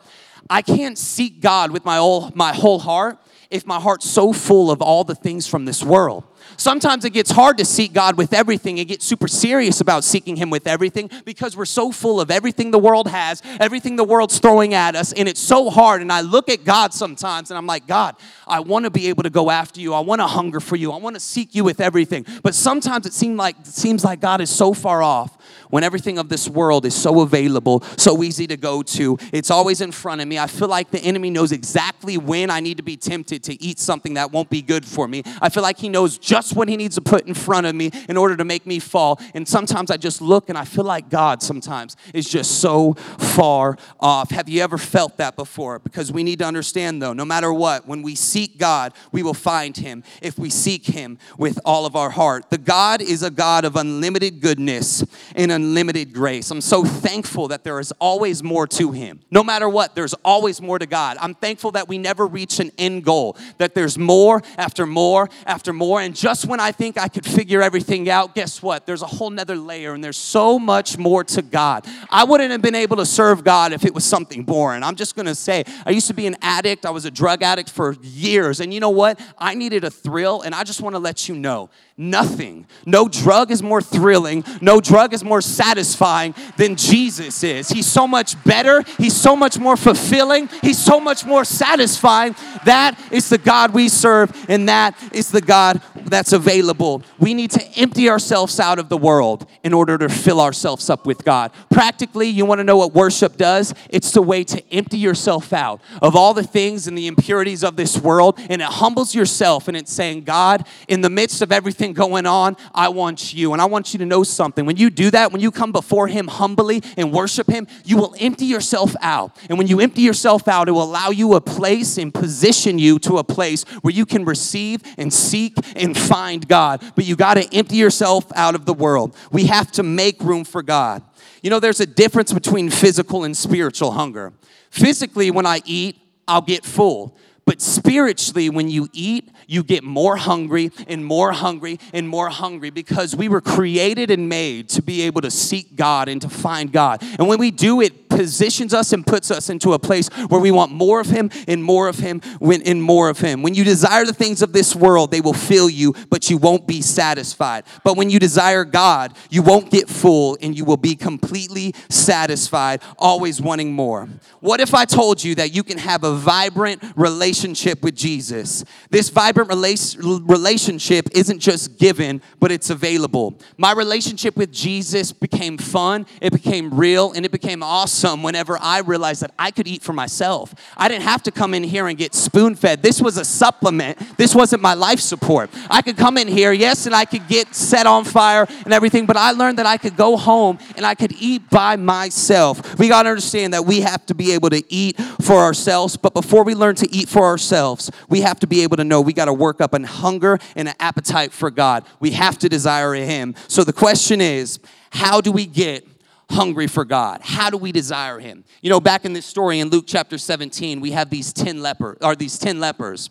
I 0.51 0.63
can't 0.63 0.99
seek 0.99 1.41
God 1.41 1.71
with 1.71 1.85
my 1.85 1.99
whole, 1.99 2.33
my 2.35 2.53
whole 2.53 2.81
heart 2.81 3.19
if 3.51 3.67
my 3.67 3.81
heart's 3.81 4.11
so 4.11 4.33
full 4.33 4.71
of 4.71 4.83
all 4.83 5.05
the 5.05 5.15
things 5.15 5.47
from 5.47 5.65
this 5.65 5.83
world. 5.83 6.25
Sometimes 6.57 7.05
it 7.05 7.11
gets 7.11 7.31
hard 7.31 7.59
to 7.59 7.65
seek 7.65 7.93
God 7.93 8.17
with 8.17 8.33
everything 8.33 8.79
and 8.79 8.89
get 8.89 9.03
super 9.03 9.29
serious 9.29 9.81
about 9.81 10.05
seeking 10.05 10.37
Him 10.37 10.51
with 10.51 10.67
everything 10.67 11.11
because 11.25 11.57
we're 11.57 11.65
so 11.65 11.93
full 11.93 12.21
of 12.21 12.31
everything 12.31 12.71
the 12.71 12.79
world 12.79 13.09
has, 13.09 13.43
everything 13.61 13.97
the 13.97 14.05
world's 14.05 14.39
throwing 14.39 14.75
at 14.75 14.97
us, 14.97 15.13
and 15.13 15.29
it's 15.29 15.41
so 15.41 15.71
hard. 15.71 16.03
And 16.03 16.13
I 16.13 16.21
look 16.21 16.49
at 16.49 16.65
God 16.65 16.93
sometimes 16.93 17.51
and 17.51 17.59
I'm 17.59 17.67
like, 17.67 17.87
God, 17.87 18.17
I 18.47 18.61
want 18.61 18.85
to 18.85 18.91
be 18.91 19.09
able 19.09 19.23
to 19.23 19.31
go 19.31 19.51
after 19.51 19.81
you. 19.81 19.95
I 19.95 20.01
want 20.01 20.21
to 20.21 20.27
hunger 20.27 20.61
for 20.61 20.77
you. 20.77 20.93
I 20.93 20.97
want 20.97 21.17
to 21.17 21.21
seek 21.21 21.55
you 21.55 21.65
with 21.65 21.81
everything. 21.81 22.27
But 22.43 22.55
sometimes 22.55 23.07
it 23.07 23.13
seems 23.13 23.39
like 23.39 23.59
it 23.61 23.67
seems 23.67 24.05
like 24.05 24.21
God 24.21 24.41
is 24.41 24.51
so 24.51 24.75
far 24.75 25.03
off 25.03 25.37
when 25.71 25.85
everything 25.85 26.19
of 26.19 26.29
this 26.29 26.49
world 26.49 26.85
is 26.85 26.95
so 26.95 27.21
available, 27.21 27.83
so 27.97 28.23
easy 28.23 28.47
to 28.47 28.57
go 28.57 28.83
to. 28.83 29.19
It's 29.33 29.51
always 29.51 29.81
in 29.81 29.93
front 29.93 30.21
of 30.21 30.29
me. 30.29 30.39
I 30.39 30.47
feel 30.47 30.69
like 30.69 30.91
the 30.91 31.01
enemy 31.01 31.31
knows 31.31 31.53
exactly 31.53 32.19
when 32.19 32.51
I 32.51 32.61
need 32.61 32.77
to 32.79 32.83
be 32.83 32.97
tempted 32.97 33.45
to 33.45 33.63
eat 33.63 33.79
something 33.79 34.15
that 34.15 34.33
won't 34.33 34.51
be 34.51 34.63
good 34.63 34.85
for 34.85 35.07
me. 35.07 35.23
I 35.41 35.49
feel 35.49 35.63
like 35.63 35.79
he 35.79 35.89
knows 35.89 36.19
just 36.19 36.40
what 36.55 36.69
he 36.69 36.77
needs 36.77 36.95
to 36.97 37.01
put 37.01 37.27
in 37.27 37.35
front 37.35 37.67
of 37.67 37.75
me 37.75 37.91
in 38.09 38.17
order 38.17 38.37
to 38.37 38.45
make 38.45 38.67
me 38.67 38.79
fall. 38.79 39.21
And 39.35 39.47
sometimes 39.47 39.91
I 39.91 39.97
just 39.97 40.21
look 40.21 40.49
and 40.49 40.57
I 40.57 40.65
feel 40.65 40.85
like 40.85 41.09
God 41.11 41.43
sometimes 41.43 41.97
is 42.15 42.29
just 42.29 42.61
so 42.61 42.95
far 42.95 43.77
off. 43.99 44.31
Have 44.31 44.49
you 44.49 44.63
ever 44.63 44.79
felt 44.79 45.17
that 45.19 45.37
before? 45.37 45.79
Because 45.79 46.13
we 46.13 46.23
need 46.23 46.39
to 46.41 46.45
understand 46.45 47.03
though, 47.03 47.13
no 47.13 47.25
matter 47.25 47.53
what, 47.53 47.87
when 47.87 48.03
we 48.03 48.15
seek 48.15 48.59
God, 48.59 48.93
we 49.13 49.23
will 49.23 49.35
find 49.35 49.77
him 49.77 50.03
if 50.23 50.39
we 50.39 50.51
seek 50.51 50.87
him 50.87 51.19
with 51.39 51.59
all 51.65 51.87
of 51.87 51.97
our 51.97 52.11
heart. 52.11 52.51
The 52.51 52.59
God 52.59 53.03
is 53.03 53.23
a 53.23 53.31
God 53.31 53.65
of 53.65 53.77
unlimited 53.77 54.41
goodness 54.41 55.05
and 55.35 55.53
unlimited 55.53 56.13
grace. 56.13 56.51
I'm 56.51 56.61
so 56.61 56.85
thankful 56.85 57.49
that 57.49 57.65
there 57.65 57.81
is 57.81 57.93
always 58.01 58.43
more 58.43 58.67
to 58.69 58.93
Him. 58.93 59.21
No 59.31 59.43
matter 59.43 59.69
what, 59.69 59.95
there's 59.95 60.15
always 60.25 60.61
more 60.61 60.79
to 60.79 60.87
God. 60.87 61.17
I'm 61.21 61.35
thankful 61.35 61.73
that 61.73 61.89
we 61.89 61.99
never 61.99 62.27
reach 62.27 62.61
an 62.61 62.71
end 62.79 63.05
goal, 63.05 63.37
that 63.59 63.75
there's 63.75 63.99
more 63.99 64.43
after 64.57 64.87
more 64.87 65.29
after 65.47 65.73
more. 65.73 66.01
And 66.01 66.15
just 66.15 66.30
just 66.31 66.47
when 66.47 66.61
I 66.61 66.71
think 66.71 66.97
I 66.97 67.09
could 67.09 67.27
figure 67.27 67.61
everything 67.61 68.09
out, 68.09 68.37
guess 68.37 68.63
what? 68.63 68.87
There's 68.87 69.03
a 69.03 69.07
whole 69.07 69.31
nother 69.31 69.57
layer 69.57 69.95
and 69.95 70.05
there's 70.05 70.17
so 70.17 70.61
much 70.61 70.97
more 70.97 71.25
to 71.25 71.43
God. 71.43 71.85
I 72.09 72.23
wouldn't 72.23 72.53
have 72.53 72.63
been 72.63 72.77
able 72.77 72.99
to 72.99 73.07
serve 73.07 73.43
God 73.43 73.73
if 73.73 73.85
it 73.85 73.93
was 73.93 74.05
something 74.05 74.45
boring. 74.45 74.85
I'm 74.85 74.95
just 74.95 75.17
gonna 75.17 75.35
say, 75.35 75.65
I 75.85 75.91
used 75.91 76.07
to 76.07 76.15
be 76.15 76.29
an 76.29 76.37
addict, 76.41 76.87
I 76.87 76.91
was 76.91 77.05
a 77.05 77.11
drug 77.11 77.43
addict 77.43 77.69
for 77.69 77.97
years. 78.01 78.61
And 78.61 78.73
you 78.73 78.79
know 78.79 78.91
what? 78.91 79.19
I 79.39 79.57
needed 79.57 79.83
a 79.83 79.91
thrill, 79.91 80.43
and 80.43 80.55
I 80.55 80.63
just 80.63 80.81
wanna 80.81 81.01
let 81.01 81.29
you 81.29 81.35
know 81.35 81.69
nothing, 81.97 82.67
no 82.87 83.09
drug 83.09 83.51
is 83.51 83.63
more 83.63 83.83
thrilling, 83.83 84.43
no 84.63 84.81
drug 84.81 85.13
is 85.13 85.23
more 85.23 85.43
satisfying 85.43 86.35
than 86.57 86.75
Jesus 86.77 87.43
is. 87.43 87.69
He's 87.69 87.87
so 87.87 88.07
much 88.07 88.43
better, 88.45 88.85
He's 88.99 89.17
so 89.17 89.35
much 89.35 89.59
more 89.59 89.77
fulfilling, 89.77 90.49
He's 90.63 90.79
so 90.79 91.01
much 91.01 91.27
more 91.27 91.45
satisfying. 91.45 92.37
That 92.65 92.99
is 93.11 93.29
the 93.29 93.37
God 93.37 93.75
we 93.75 93.89
serve, 93.89 94.33
and 94.49 94.69
that 94.69 94.97
is 95.13 95.31
the 95.31 95.43
God 95.43 95.83
that's 96.21 96.35
available. 96.35 97.03
We 97.19 97.33
need 97.33 97.51
to 97.53 97.65
empty 97.79 98.11
ourselves 98.11 98.61
out 98.61 98.79
of 98.79 98.91
the 98.91 98.99
world 98.99 99.49
in 99.65 99.73
order 99.73 99.97
to 99.97 100.11
fill 100.11 100.39
ourselves 100.39 100.91
up 100.91 101.07
with 101.07 101.25
God. 101.25 101.51
Practically, 101.71 102.29
you 102.29 102.45
want 102.45 102.59
to 102.59 102.65
know 102.65 102.77
what 102.77 102.93
worship 102.93 103.39
does? 103.39 103.73
It's 103.89 104.11
the 104.11 104.21
way 104.21 104.45
to 104.45 104.63
empty 104.71 104.99
yourself 104.99 105.51
out 105.55 105.81
of 106.03 106.15
all 106.15 106.35
the 106.35 106.43
things 106.43 106.87
and 106.87 106.99
the 106.99 107.07
impurities 107.07 107.65
of 107.65 107.77
this 107.77 107.97
world, 107.97 108.39
and 108.51 108.61
it 108.61 108.69
humbles 108.69 109.15
yourself, 109.15 109.67
and 109.67 109.75
it's 109.75 109.91
saying, 109.91 110.25
God, 110.25 110.67
in 110.89 111.01
the 111.01 111.09
midst 111.09 111.41
of 111.41 111.53
everything 111.53 111.95
going 111.95 112.27
on, 112.27 112.55
I 112.75 112.91
want 112.91 113.33
you. 113.33 113.55
And 113.55 113.63
I 113.63 113.65
want 113.65 113.95
you 113.95 113.99
to 114.01 114.05
know 114.05 114.23
something. 114.23 114.67
When 114.67 114.77
you 114.77 114.91
do 114.91 115.11
that, 115.13 115.33
when 115.33 115.41
you 115.41 115.51
come 115.51 115.73
before 115.73 116.07
Him 116.07 116.27
humbly 116.27 116.83
and 116.99 117.13
worship 117.13 117.49
Him, 117.49 117.67
you 117.83 117.97
will 117.97 118.15
empty 118.21 118.45
yourself 118.45 118.95
out. 119.01 119.35
And 119.49 119.57
when 119.57 119.69
you 119.69 119.81
empty 119.81 120.03
yourself 120.03 120.49
out, 120.49 120.69
it 120.69 120.73
will 120.73 120.83
allow 120.83 121.09
you 121.09 121.33
a 121.33 121.41
place 121.41 121.97
and 121.97 122.13
position 122.13 122.79
you 122.79 122.99
to 122.99 123.17
a 123.17 123.25
place 123.25 123.63
where 123.81 123.95
you 123.95 124.05
can 124.05 124.27
receive 124.27 124.83
and 124.99 125.11
seek 125.11 125.55
and 125.77 125.97
find 126.01 126.47
God. 126.47 126.83
But 126.95 127.05
you 127.05 127.17
got 127.17 127.35
to 127.35 127.55
empty 127.55 127.77
yourself 127.77 128.25
out 128.35 128.55
of 128.55 128.65
the 128.65 128.75
world. 128.75 129.17
We 129.31 129.47
have 129.47 129.71
to 129.73 129.83
make 129.83 130.21
room 130.23 130.45
for 130.45 130.63
God. 130.63 131.03
You 131.43 131.51
know, 131.51 131.61
there's 131.61 131.81
a 131.81 131.87
difference 131.87 132.33
between 132.33 132.71
physical 132.71 133.25
and 133.25 133.37
spiritual 133.37 133.93
hunger. 133.93 134.33
Physically, 134.71 135.31
when 135.31 135.47
I 135.47 135.61
eat, 135.65 135.99
I'll 136.29 136.43
get 136.43 136.65
full. 136.65 137.17
But 137.45 137.61
spiritually, 137.61 138.51
when 138.51 138.69
you 138.69 138.89
eat, 138.93 139.31
you 139.47 139.65
get 139.65 139.83
more 139.83 140.17
hungry 140.17 140.71
and 140.87 141.05
more 141.05 141.33
hungry 141.33 141.81
and 141.93 142.09
more 142.09 142.29
hungry 142.29 142.71
because 142.71 143.17
we 143.17 143.29
were 143.29 143.41
created 143.41 144.11
and 144.11 144.29
made 144.29 144.69
to 144.71 144.83
be 144.83 145.03
able 145.03 145.21
to 145.23 145.31
seek 145.31 145.75
God 145.75 146.09
and 146.09 146.23
to 146.23 146.29
find 146.29 146.71
God. 146.73 147.03
And 147.19 147.27
when 147.27 147.39
we 147.39 147.51
do 147.51 147.81
it, 147.81 148.09
positions 148.09 148.75
us 148.75 148.93
and 148.93 149.07
puts 149.07 149.31
us 149.31 149.49
into 149.49 149.73
a 149.73 149.79
place 149.79 150.09
where 150.29 150.41
we 150.41 150.51
want 150.51 150.71
more 150.71 151.01
of 151.01 151.07
Him 151.07 151.31
and 151.49 151.65
more 151.65 151.89
of 151.89 151.99
Him 151.99 152.21
and 152.41 152.83
more 152.83 153.09
of 153.09 153.19
Him. 153.19 153.43
When 153.43 153.55
you 153.55 153.65
desire 153.65 154.05
the 154.05 154.13
things 154.13 154.43
of 154.43 154.53
this 154.53 154.77
world, 154.77 155.11
they 155.11 155.21
will 155.21 155.33
fill 155.33 155.71
you, 155.71 155.95
but 156.11 156.29
you 156.29 156.37
won't 156.37 156.67
be 156.67 156.83
satisfied. 156.83 157.65
But 157.83 157.97
when 157.97 158.11
you 158.11 158.19
desire 158.19 158.65
God, 158.65 159.17
you 159.31 159.43
won't 159.43 159.71
get 159.71 159.89
full 159.89 160.37
and 160.43 160.57
you 160.57 160.65
will 160.65 160.77
be 160.77 160.97
completely 160.97 161.75
satisfied, 161.89 162.83
always 162.99 163.41
wanting 163.41 163.73
more. 163.73 164.09
What 164.41 164.61
if 164.61 164.75
I 164.75 164.85
told 164.85 165.25
you 165.25 165.37
that 165.37 165.55
you 165.55 165.63
can 165.63 165.79
have 165.79 166.05
a 166.05 166.15
vibrant 166.15 166.83
relationship 166.97 167.40
with 167.83 167.97
Jesus? 167.97 168.65
This 168.91 169.09
vibrant 169.09 169.51
relationship 169.51 171.09
isn't 171.13 171.39
just 171.39 171.79
given, 171.79 172.23
but 172.39 172.53
it's 172.53 172.71
available. 172.71 173.39
My 173.57 173.73
relationship 173.73 174.37
with 174.37 174.53
Jesus 174.53 175.13
became 175.13 175.59
fun, 175.59 176.07
it 176.21 176.33
became 176.33 176.73
real, 176.73 177.13
and 177.13 177.25
it 177.27 177.33
became 177.33 177.63
awesome 177.63 177.81
awesome 177.81 178.23
whenever 178.23 178.59
I 178.61 178.81
realized 178.81 179.23
that 179.23 179.33
I 179.39 179.51
could 179.51 179.67
eat 179.67 179.83
for 179.83 179.93
myself. 179.93 180.55
I 180.77 180.87
didn't 180.89 181.05
have 181.05 181.23
to 181.25 181.31
come 181.31 181.55
in 181.55 181.63
here 181.63 181.87
and 181.89 181.97
get 181.97 182.15
spoon 182.15 182.55
fed. 182.55 182.83
This 182.83 183.01
was 183.01 183.17
a 183.17 183.25
supplement. 183.25 183.99
This 184.17 184.35
wasn't 184.35 184.63
my 184.63 184.75
life 184.75 185.01
support. 185.01 185.51
I 185.71 185.83
could 185.83 185.97
come 185.97 186.19
in 186.19 186.29
here, 186.29 186.53
yes, 186.53 186.87
and 186.87 186.95
I 186.95 187.05
could 187.05 187.27
get 187.27 187.55
set 187.55 187.87
on 187.87 188.05
fire 188.05 188.47
and 188.65 188.73
everything, 188.73 189.07
but 189.07 189.17
I 189.17 189.33
learned 189.33 189.59
that 189.59 189.67
I 189.67 189.77
could 189.77 189.97
go 189.97 190.17
home 190.17 190.59
and 190.77 190.87
I 190.87 190.95
could 190.95 191.13
eat 191.13 191.49
by 191.51 191.77
myself. 191.77 192.79
We 192.79 192.89
got 192.89 193.05
to 193.05 193.09
understand 193.09 193.55
that 193.55 193.65
we 193.65 193.81
have 193.81 194.05
to 194.07 194.15
be 194.15 194.33
able 194.33 194.51
to 194.51 194.63
eat 194.73 195.01
for 195.23 195.39
ourselves, 195.39 195.97
but 195.97 196.15
before 196.15 196.45
we 196.45 196.55
learn 196.55 196.75
to 196.77 196.95
eat 196.95 197.09
for 197.09 197.20
ourselves, 197.25 197.91
we 198.09 198.21
have 198.21 198.41
to 198.41 198.47
be 198.47 198.63
able 198.63 198.77
to 198.77 198.85
know 198.85 199.01
we 199.01 199.13
got 199.13 199.27
to 199.27 199.33
work 199.33 199.61
up 199.61 199.75
a 199.75 199.87
hunger 199.87 200.39
and 200.57 200.69
an 200.69 200.75
appetite 200.81 201.33
for 201.33 201.51
God. 201.51 201.85
We 202.01 202.13
have 202.13 202.39
to 202.39 202.49
desire 202.49 202.95
Him. 202.95 203.35
So 203.49 203.65
the 203.65 203.73
question 203.73 204.21
is, 204.21 204.59
how 204.91 205.21
do 205.21 205.33
we 205.33 205.47
get 205.47 205.87
hungry 206.31 206.67
for 206.67 206.85
God? 206.85 207.21
How 207.23 207.51
do 207.51 207.57
we 207.57 207.73
desire 207.73 208.19
him? 208.19 208.45
You 208.63 208.71
know, 208.71 208.81
back 208.81 209.05
in 209.05 209.13
this 209.13 209.27
story 209.27 209.61
in 209.61 209.69
Luke 209.69 209.85
chapter 209.87 210.19
17, 210.19 210.81
we 210.81 210.93
have 210.93 211.11
these 211.11 211.33
10 211.33 211.61
leper 211.61 211.97
or 212.01 212.15
these 212.15 212.39
10 212.39 212.61
lepers. 212.61 213.11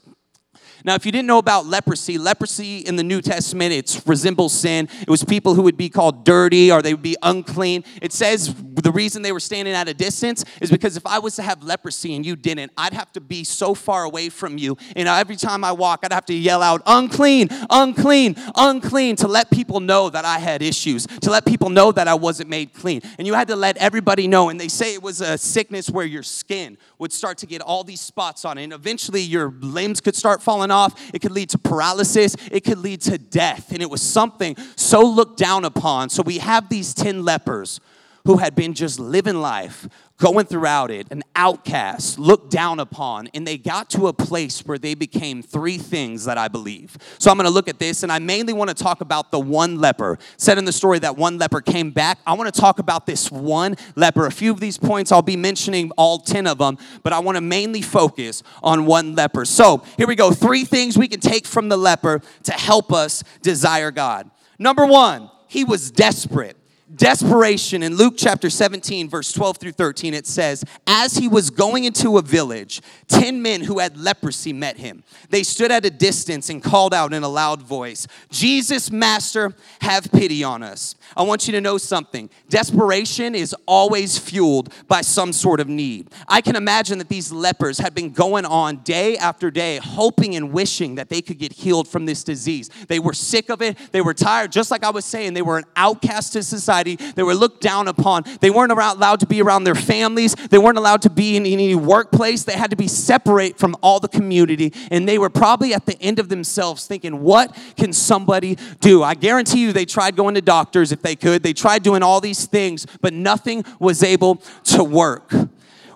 Now, 0.85 0.95
if 0.95 1.05
you 1.05 1.11
didn't 1.11 1.27
know 1.27 1.37
about 1.37 1.65
leprosy, 1.65 2.17
leprosy 2.17 2.79
in 2.79 2.95
the 2.95 3.03
New 3.03 3.21
Testament, 3.21 3.73
it 3.73 4.01
resembles 4.05 4.53
sin. 4.53 4.87
It 5.01 5.09
was 5.09 5.23
people 5.23 5.53
who 5.53 5.61
would 5.63 5.77
be 5.77 5.89
called 5.89 6.25
dirty 6.25 6.71
or 6.71 6.81
they 6.81 6.93
would 6.93 7.03
be 7.03 7.17
unclean. 7.21 7.83
It 8.01 8.13
says 8.13 8.53
the 8.55 8.91
reason 8.91 9.21
they 9.21 9.31
were 9.31 9.39
standing 9.39 9.73
at 9.73 9.87
a 9.87 9.93
distance 9.93 10.45
is 10.61 10.71
because 10.71 10.95
if 10.95 11.05
I 11.05 11.19
was 11.19 11.35
to 11.35 11.41
have 11.41 11.63
leprosy 11.63 12.15
and 12.15 12.25
you 12.25 12.35
didn't, 12.35 12.71
I'd 12.77 12.93
have 12.93 13.11
to 13.13 13.21
be 13.21 13.43
so 13.43 13.73
far 13.73 14.03
away 14.03 14.29
from 14.29 14.57
you. 14.57 14.77
And 14.95 15.07
every 15.07 15.35
time 15.35 15.63
I 15.63 15.71
walk, 15.71 16.01
I'd 16.03 16.13
have 16.13 16.25
to 16.27 16.33
yell 16.33 16.61
out, 16.61 16.81
unclean, 16.85 17.49
unclean, 17.69 18.35
unclean, 18.55 19.15
to 19.17 19.27
let 19.27 19.51
people 19.51 19.79
know 19.79 20.09
that 20.09 20.25
I 20.25 20.39
had 20.39 20.61
issues, 20.61 21.05
to 21.07 21.29
let 21.29 21.45
people 21.45 21.69
know 21.69 21.91
that 21.91 22.07
I 22.07 22.13
wasn't 22.13 22.49
made 22.49 22.73
clean. 22.73 23.01
And 23.17 23.27
you 23.27 23.33
had 23.33 23.47
to 23.49 23.55
let 23.55 23.77
everybody 23.77 24.27
know. 24.27 24.49
And 24.49 24.59
they 24.59 24.67
say 24.67 24.93
it 24.93 25.03
was 25.03 25.21
a 25.21 25.37
sickness 25.37 25.89
where 25.89 26.05
your 26.05 26.23
skin 26.23 26.77
would 26.97 27.11
start 27.11 27.37
to 27.39 27.45
get 27.45 27.61
all 27.61 27.83
these 27.83 28.01
spots 28.01 28.45
on 28.45 28.57
it. 28.57 28.63
And 28.63 28.73
eventually 28.73 29.21
your 29.21 29.53
limbs 29.59 30.01
could 30.01 30.15
start 30.15 30.41
falling 30.41 30.68
off. 30.71 31.13
It 31.13 31.19
could 31.19 31.31
lead 31.31 31.49
to 31.49 31.57
paralysis. 31.57 32.35
It 32.51 32.63
could 32.63 32.79
lead 32.79 33.01
to 33.01 33.17
death. 33.17 33.71
And 33.71 33.81
it 33.81 33.89
was 33.89 34.01
something 34.01 34.55
so 34.75 35.01
looked 35.01 35.37
down 35.37 35.65
upon. 35.65 36.09
So 36.09 36.23
we 36.23 36.39
have 36.39 36.69
these 36.69 36.93
10 36.93 37.23
lepers 37.23 37.79
who 38.25 38.37
had 38.37 38.55
been 38.55 38.73
just 38.73 38.99
living 38.99 39.37
life, 39.37 39.87
going 40.19 40.45
throughout 40.45 40.91
it, 40.91 41.07
an 41.11 41.23
outcast, 41.35 42.19
looked 42.19 42.51
down 42.51 42.79
upon, 42.79 43.29
and 43.33 43.47
they 43.47 43.57
got 43.57 43.89
to 43.89 44.07
a 44.07 44.13
place 44.13 44.59
where 44.65 44.77
they 44.77 44.93
became 44.93 45.41
three 45.41 45.77
things 45.77 46.25
that 46.25 46.37
I 46.37 46.49
believe. 46.49 46.97
So 47.17 47.31
I'm 47.31 47.37
gonna 47.37 47.49
look 47.49 47.69
at 47.69 47.79
this, 47.79 48.03
and 48.03 48.11
I 48.11 48.19
mainly 48.19 48.51
wanna 48.51 48.73
talk 48.73 48.99
about 49.01 49.31
the 49.31 49.39
one 49.39 49.79
leper. 49.79 50.19
Said 50.37 50.57
in 50.57 50.65
the 50.65 50.73
story 50.73 50.99
that 50.99 51.17
one 51.17 51.37
leper 51.37 51.61
came 51.61 51.91
back. 51.91 52.19
I 52.27 52.33
wanna 52.33 52.51
talk 52.51 52.79
about 52.79 53.05
this 53.05 53.31
one 53.31 53.75
leper. 53.95 54.25
A 54.25 54.31
few 54.31 54.51
of 54.51 54.59
these 54.59 54.77
points, 54.77 55.11
I'll 55.11 55.21
be 55.21 55.37
mentioning 55.37 55.89
all 55.97 56.19
10 56.19 56.47
of 56.47 56.57
them, 56.57 56.77
but 57.01 57.13
I 57.13 57.19
wanna 57.19 57.41
mainly 57.41 57.81
focus 57.81 58.43
on 58.61 58.85
one 58.85 59.15
leper. 59.15 59.45
So 59.45 59.83
here 59.97 60.07
we 60.07 60.15
go 60.15 60.31
three 60.31 60.65
things 60.65 60.97
we 60.97 61.07
can 61.07 61.21
take 61.21 61.45
from 61.45 61.69
the 61.69 61.77
leper 61.77 62.21
to 62.43 62.51
help 62.51 62.91
us 62.91 63.23
desire 63.41 63.89
God. 63.89 64.29
Number 64.59 64.85
one, 64.85 65.31
he 65.47 65.63
was 65.63 65.89
desperate 65.89 66.57
desperation 66.95 67.83
in 67.83 67.95
Luke 67.95 68.15
chapter 68.17 68.49
17, 68.49 69.09
verse 69.09 69.31
12 69.31 69.57
through 69.57 69.71
13, 69.73 70.13
it 70.13 70.25
says, 70.25 70.63
As 70.87 71.17
he 71.17 71.27
was 71.27 71.49
going 71.49 71.83
into 71.83 72.17
a 72.17 72.21
village, 72.21 72.81
10 73.07 73.41
men 73.41 73.61
who 73.61 73.79
had 73.79 73.97
leprosy 73.97 74.53
met 74.53 74.77
him. 74.77 75.03
They 75.29 75.43
stood 75.43 75.71
at 75.71 75.85
a 75.85 75.89
distance 75.89 76.49
and 76.49 76.63
called 76.63 76.93
out 76.93 77.13
in 77.13 77.23
a 77.23 77.29
loud 77.29 77.61
voice, 77.61 78.07
Jesus, 78.31 78.91
Master, 78.91 79.53
have 79.81 80.11
pity 80.11 80.43
on 80.43 80.63
us. 80.63 80.95
I 81.15 81.23
want 81.23 81.47
you 81.47 81.51
to 81.53 81.61
know 81.61 81.77
something. 81.77 82.29
Desperation 82.49 83.35
is 83.35 83.55
always 83.65 84.17
fueled 84.17 84.73
by 84.87 85.01
some 85.01 85.33
sort 85.33 85.59
of 85.59 85.67
need. 85.67 86.09
I 86.27 86.41
can 86.41 86.55
imagine 86.55 86.97
that 86.99 87.09
these 87.09 87.31
lepers 87.31 87.77
had 87.79 87.93
been 87.93 88.11
going 88.11 88.45
on 88.45 88.77
day 88.77 89.17
after 89.17 89.51
day, 89.51 89.77
hoping 89.77 90.35
and 90.35 90.51
wishing 90.51 90.95
that 90.95 91.09
they 91.09 91.21
could 91.21 91.39
get 91.39 91.53
healed 91.53 91.87
from 91.87 92.05
this 92.05 92.23
disease. 92.23 92.69
They 92.87 92.99
were 92.99 93.13
sick 93.13 93.49
of 93.49 93.61
it, 93.61 93.77
they 93.91 94.01
were 94.01 94.13
tired, 94.13 94.51
just 94.51 94.71
like 94.71 94.83
I 94.83 94.89
was 94.89 95.05
saying, 95.05 95.33
they 95.33 95.41
were 95.41 95.57
an 95.57 95.65
outcast 95.75 96.33
to 96.33 96.43
society, 96.43 96.78
they 96.83 97.23
were 97.23 97.35
looked 97.35 97.61
down 97.61 97.87
upon. 97.87 98.23
They 98.39 98.49
weren't 98.49 98.71
allowed 98.71 99.19
to 99.21 99.25
be 99.25 99.41
around 99.41 99.63
their 99.63 99.75
families, 99.75 100.35
they 100.35 100.57
weren't 100.57 100.77
allowed 100.77 101.01
to 101.03 101.09
be 101.09 101.35
in 101.35 101.45
any 101.45 101.75
workplace, 101.75 102.43
they 102.43 102.53
had 102.53 102.69
to 102.69 102.75
be 102.75 102.87
separate 102.87 103.57
from 103.57 103.75
all 103.81 103.99
the 103.99 104.07
community, 104.07 104.73
and 104.91 105.07
they 105.07 105.17
were 105.17 105.29
probably 105.29 105.73
at 105.73 105.85
the 105.85 105.99
end 106.01 106.19
of 106.19 106.29
themselves 106.29 106.87
thinking, 106.87 107.21
What 107.21 107.55
can 107.77 107.93
somebody 107.93 108.57
do? 108.79 109.03
I 109.03 109.13
guarantee 109.13 109.61
you 109.61 109.73
they 109.73 109.85
tried 109.85 110.15
going 110.15 110.35
to 110.35 110.41
doctors 110.41 110.91
if 110.91 111.01
they 111.01 111.15
could. 111.15 111.43
They 111.43 111.53
tried 111.53 111.83
doing 111.83 112.03
all 112.03 112.21
these 112.21 112.45
things, 112.45 112.85
but 113.01 113.13
nothing 113.13 113.63
was 113.79 114.03
able 114.03 114.35
to 114.65 114.83
work. 114.83 115.33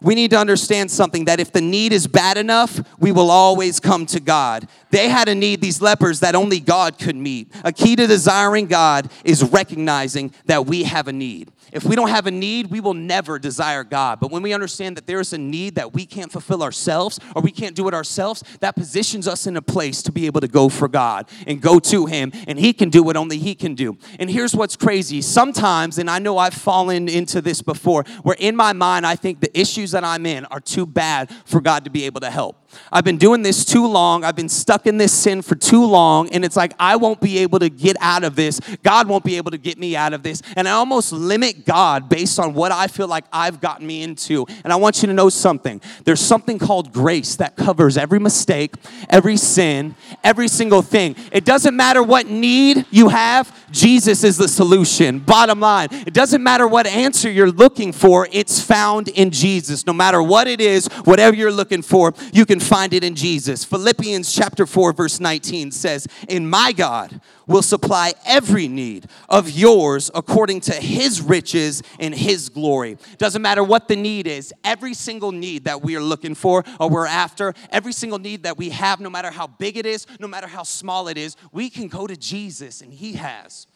We 0.04 0.16
need 0.16 0.32
to 0.32 0.38
understand 0.38 0.92
something 0.92 1.26
that 1.26 1.40
if 1.40 1.52
the 1.52 1.62
need 1.62 1.94
is 1.94 2.08
bad 2.08 2.38
enough, 2.38 2.82
we 3.00 3.12
will 3.12 3.32
always 3.32 3.80
come 3.80 4.06
to 4.08 4.20
God. 4.20 4.68
They 4.92 5.10
had 5.10 5.30
a 5.30 5.36
need, 5.36 5.62
these 5.62 5.82
lepers, 5.82 6.20
that 6.20 6.36
only 6.36 6.60
God 6.60 7.00
could 7.00 7.16
meet. 7.16 7.52
A 7.64 7.72
key 7.72 7.96
to 7.96 8.06
desiring 8.06 8.68
God 8.68 9.10
is 9.24 9.44
recognizing 9.44 10.34
that 10.46 10.66
we 10.66 10.84
have 10.84 11.08
a 11.08 11.14
need. 11.14 11.52
If 11.72 11.86
we 11.86 11.96
don't 11.96 12.10
have 12.10 12.28
a 12.28 12.32
need, 12.32 12.70
we 12.70 12.80
will 12.80 12.94
never 12.94 13.40
desire 13.40 13.84
God. 13.84 14.20
But 14.20 14.30
when 14.30 14.44
we 14.44 14.54
understand 14.54 14.96
that 14.96 15.08
there 15.08 15.20
is 15.20 15.34
a 15.34 15.40
need 15.40 15.74
that 15.76 15.92
we 15.92 16.06
can't 16.06 16.32
fulfill 16.32 16.62
ourselves 16.62 17.20
or 17.36 17.42
we 17.42 17.50
can't 17.50 17.76
do 17.76 17.88
it 17.88 17.96
ourselves, 17.96 18.44
that 18.60 18.76
positions 18.76 19.28
us 19.28 19.48
in 19.48 19.58
a 19.58 19.62
place 19.62 20.04
to 20.04 20.12
be 20.12 20.28
able 20.28 20.42
to 20.42 20.48
go 20.48 20.70
for 20.70 20.88
God 20.88 21.28
and 21.48 21.60
go 21.60 21.80
to 21.80 22.06
Him, 22.06 22.32
and 22.48 22.60
He 22.60 22.74
can 22.74 22.90
do 22.90 23.02
what 23.02 23.18
only 23.18 23.40
He 23.40 23.56
can 23.56 23.74
do. 23.74 23.98
And 24.20 24.30
here's 24.30 24.56
what's 24.56 24.76
crazy 24.76 25.22
sometimes, 25.22 25.98
and 25.98 26.12
I 26.12 26.20
know 26.20 26.38
I've 26.38 26.54
fallen 26.54 27.10
into 27.10 27.42
this 27.42 27.64
before, 27.64 28.04
where 28.22 28.38
in 28.38 28.56
my 28.56 28.74
mind 28.74 29.08
I 29.08 29.16
think 29.16 29.40
the 29.40 29.60
issues 29.60 29.93
that 29.94 30.04
I'm 30.04 30.26
in 30.26 30.46
are 30.46 30.60
too 30.60 30.86
bad 30.86 31.34
for 31.46 31.62
God 31.62 31.86
to 31.86 31.90
be 31.90 32.04
able 32.06 32.22
to 32.22 32.30
help. 32.30 32.58
I've 32.92 33.04
been 33.04 33.18
doing 33.18 33.42
this 33.44 33.66
too 33.66 33.88
long. 33.88 34.24
I've 34.24 34.36
been 34.36 34.50
stuck 34.50 34.88
in 34.88 34.98
this 34.98 35.14
sin 35.14 35.42
for 35.42 35.56
too 35.56 35.86
long. 35.86 36.30
And 36.30 36.44
it's 36.44 36.56
like, 36.56 36.74
I 36.80 36.96
won't 36.96 37.22
be 37.22 37.40
able 37.40 37.60
to 37.60 37.70
get 37.70 37.96
out 38.00 38.24
of 38.24 38.36
this. 38.36 38.60
God 38.84 39.08
won't 39.08 39.24
be 39.24 39.38
able 39.38 39.52
to 39.52 39.58
get 39.58 39.78
me 39.78 39.96
out 39.96 40.14
of 40.14 40.24
this. 40.24 40.42
And 40.56 40.68
I 40.68 40.72
almost 40.72 41.12
limit 41.12 41.66
God 41.66 42.10
based 42.10 42.40
on 42.40 42.54
what 42.54 42.72
I 42.72 42.88
feel 42.88 43.08
like 43.08 43.26
I've 43.32 43.62
gotten 43.62 43.86
me 43.88 44.04
into. 44.04 44.46
And 44.64 44.74
I 44.74 44.76
want 44.76 45.02
you 45.02 45.08
to 45.08 45.14
know 45.14 45.30
something 45.30 45.82
there's 46.04 46.20
something 46.20 46.60
called 46.60 46.92
grace 46.92 47.36
that 47.38 47.56
covers 47.56 47.98
every 47.98 48.20
mistake, 48.20 48.76
every 49.10 49.38
sin, 49.38 49.96
every 50.24 50.48
single 50.48 50.82
thing. 50.82 51.16
It 51.32 51.46
doesn't 51.46 51.76
matter 51.76 52.04
what 52.04 52.28
need 52.28 52.86
you 52.92 53.10
have, 53.10 53.52
Jesus 53.72 54.24
is 54.24 54.38
the 54.38 54.48
solution. 54.48 55.20
Bottom 55.20 55.60
line, 55.60 55.90
it 55.92 56.14
doesn't 56.14 56.44
matter 56.44 56.68
what 56.68 56.86
answer 56.88 57.30
you're 57.30 57.52
looking 57.52 57.92
for, 57.92 58.28
it's 58.32 58.62
found 58.62 59.08
in 59.10 59.32
Jesus. 59.32 59.83
No 59.86 59.94
matter 59.94 60.22
what 60.22 60.48
it 60.48 60.62
is, 60.62 60.88
whatever 61.04 61.36
you're 61.36 61.52
looking 61.52 61.82
for, 61.82 62.14
you 62.32 62.46
can 62.46 62.60
find 62.60 62.94
it 62.94 63.04
in 63.04 63.16
Jesus. 63.16 63.64
Philippians 63.64 64.32
chapter 64.32 64.66
4 64.66 64.94
verse 64.94 65.20
19 65.20 65.72
says, 65.72 66.08
"In 66.28 66.50
my 66.50 66.72
God 66.72 67.22
will 67.48 67.62
supply 67.62 68.14
every 68.26 68.68
need 68.68 69.08
of 69.30 69.50
yours 69.50 70.10
according 70.16 70.62
to 70.62 70.74
his 70.74 71.22
riches 71.22 71.84
and 72.00 72.14
his 72.14 72.50
glory." 72.50 72.98
Doesn't 73.18 73.42
matter 73.42 73.64
what 73.64 73.88
the 73.88 73.96
need 73.96 74.28
is, 74.28 74.54
every 74.64 74.94
single 74.94 75.32
need 75.32 75.66
that 75.66 75.84
we 75.84 75.96
are 75.96 76.04
looking 76.04 76.36
for 76.36 76.64
or 76.80 76.90
we're 76.90 77.06
after, 77.06 77.54
every 77.72 77.94
single 77.94 78.20
need 78.20 78.44
that 78.44 78.58
we 78.58 78.70
have 78.70 79.00
no 79.00 79.10
matter 79.10 79.32
how 79.32 79.48
big 79.48 79.78
it 79.78 79.86
is, 79.86 80.06
no 80.20 80.28
matter 80.28 80.48
how 80.48 80.64
small 80.64 81.08
it 81.08 81.18
is, 81.18 81.36
we 81.52 81.70
can 81.70 81.88
go 81.88 82.08
to 82.08 82.16
Jesus 82.16 82.82
and 82.82 82.94
he 82.94 83.14
has 83.14 83.68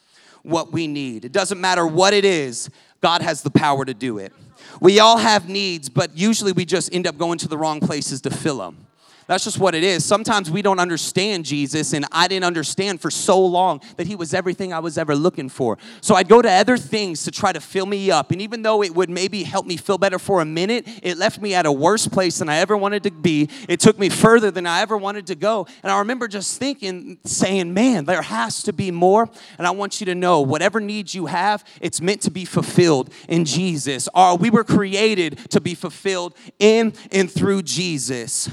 what 0.43 0.71
we 0.71 0.87
need. 0.87 1.25
It 1.25 1.31
doesn't 1.31 1.59
matter 1.59 1.85
what 1.85 2.13
it 2.13 2.25
is, 2.25 2.69
God 3.01 3.21
has 3.21 3.41
the 3.41 3.51
power 3.51 3.85
to 3.85 3.93
do 3.93 4.17
it. 4.17 4.33
We 4.81 4.99
all 4.99 5.17
have 5.17 5.49
needs, 5.49 5.89
but 5.89 6.17
usually 6.17 6.51
we 6.51 6.65
just 6.65 6.93
end 6.93 7.07
up 7.07 7.17
going 7.17 7.37
to 7.39 7.47
the 7.47 7.57
wrong 7.57 7.79
places 7.79 8.21
to 8.21 8.29
fill 8.29 8.57
them. 8.57 8.86
That's 9.27 9.43
just 9.43 9.59
what 9.59 9.75
it 9.75 9.83
is. 9.83 10.05
Sometimes 10.05 10.49
we 10.49 10.61
don't 10.61 10.79
understand 10.79 11.43
Jesus, 11.43 11.91
and 11.91 12.05
I 12.13 12.29
didn't 12.29 12.45
understand 12.45 13.01
for 13.01 13.11
so 13.11 13.45
long 13.45 13.81
that 13.97 14.07
He 14.07 14.15
was 14.15 14.33
everything 14.33 14.71
I 14.71 14.79
was 14.79 14.97
ever 14.97 15.15
looking 15.15 15.49
for. 15.49 15.77
So 15.99 16.15
I'd 16.15 16.29
go 16.29 16.41
to 16.41 16.49
other 16.49 16.77
things 16.77 17.25
to 17.25 17.31
try 17.31 17.51
to 17.51 17.59
fill 17.59 17.85
me 17.85 18.09
up. 18.09 18.31
And 18.31 18.41
even 18.41 18.61
though 18.61 18.81
it 18.81 18.95
would 18.95 19.09
maybe 19.09 19.43
help 19.43 19.65
me 19.65 19.75
feel 19.75 19.97
better 19.97 20.17
for 20.17 20.39
a 20.39 20.45
minute, 20.45 20.87
it 21.03 21.17
left 21.17 21.41
me 21.41 21.53
at 21.53 21.65
a 21.65 21.71
worse 21.71 22.07
place 22.07 22.39
than 22.39 22.47
I 22.47 22.57
ever 22.57 22.77
wanted 22.77 23.03
to 23.03 23.11
be. 23.11 23.49
It 23.67 23.81
took 23.81 23.99
me 23.99 24.07
further 24.07 24.49
than 24.49 24.65
I 24.65 24.79
ever 24.79 24.95
wanted 24.95 25.27
to 25.27 25.35
go. 25.35 25.67
And 25.83 25.91
I 25.91 25.99
remember 25.99 26.29
just 26.29 26.57
thinking, 26.57 27.17
saying, 27.25 27.73
man, 27.73 28.05
there 28.05 28.21
has 28.21 28.63
to 28.63 28.71
be 28.71 28.91
more. 28.91 29.29
And 29.57 29.67
I 29.67 29.71
want 29.71 29.99
you 29.99 30.05
to 30.05 30.15
know 30.15 30.39
whatever 30.39 30.79
needs 30.79 31.13
you 31.13 31.25
have, 31.25 31.65
it's 31.81 31.99
meant 31.99 32.21
to 32.21 32.31
be 32.31 32.45
fulfilled 32.45 33.13
in 33.27 33.43
Jesus. 33.43 34.07
Or 34.15 34.37
we 34.37 34.49
were 34.49 34.63
created 34.63 35.37
to 35.49 35.59
be 35.59 35.75
fulfilled 35.75 36.33
in 36.59 36.93
and 37.11 37.29
through 37.29 37.63
Jesus. 37.63 38.49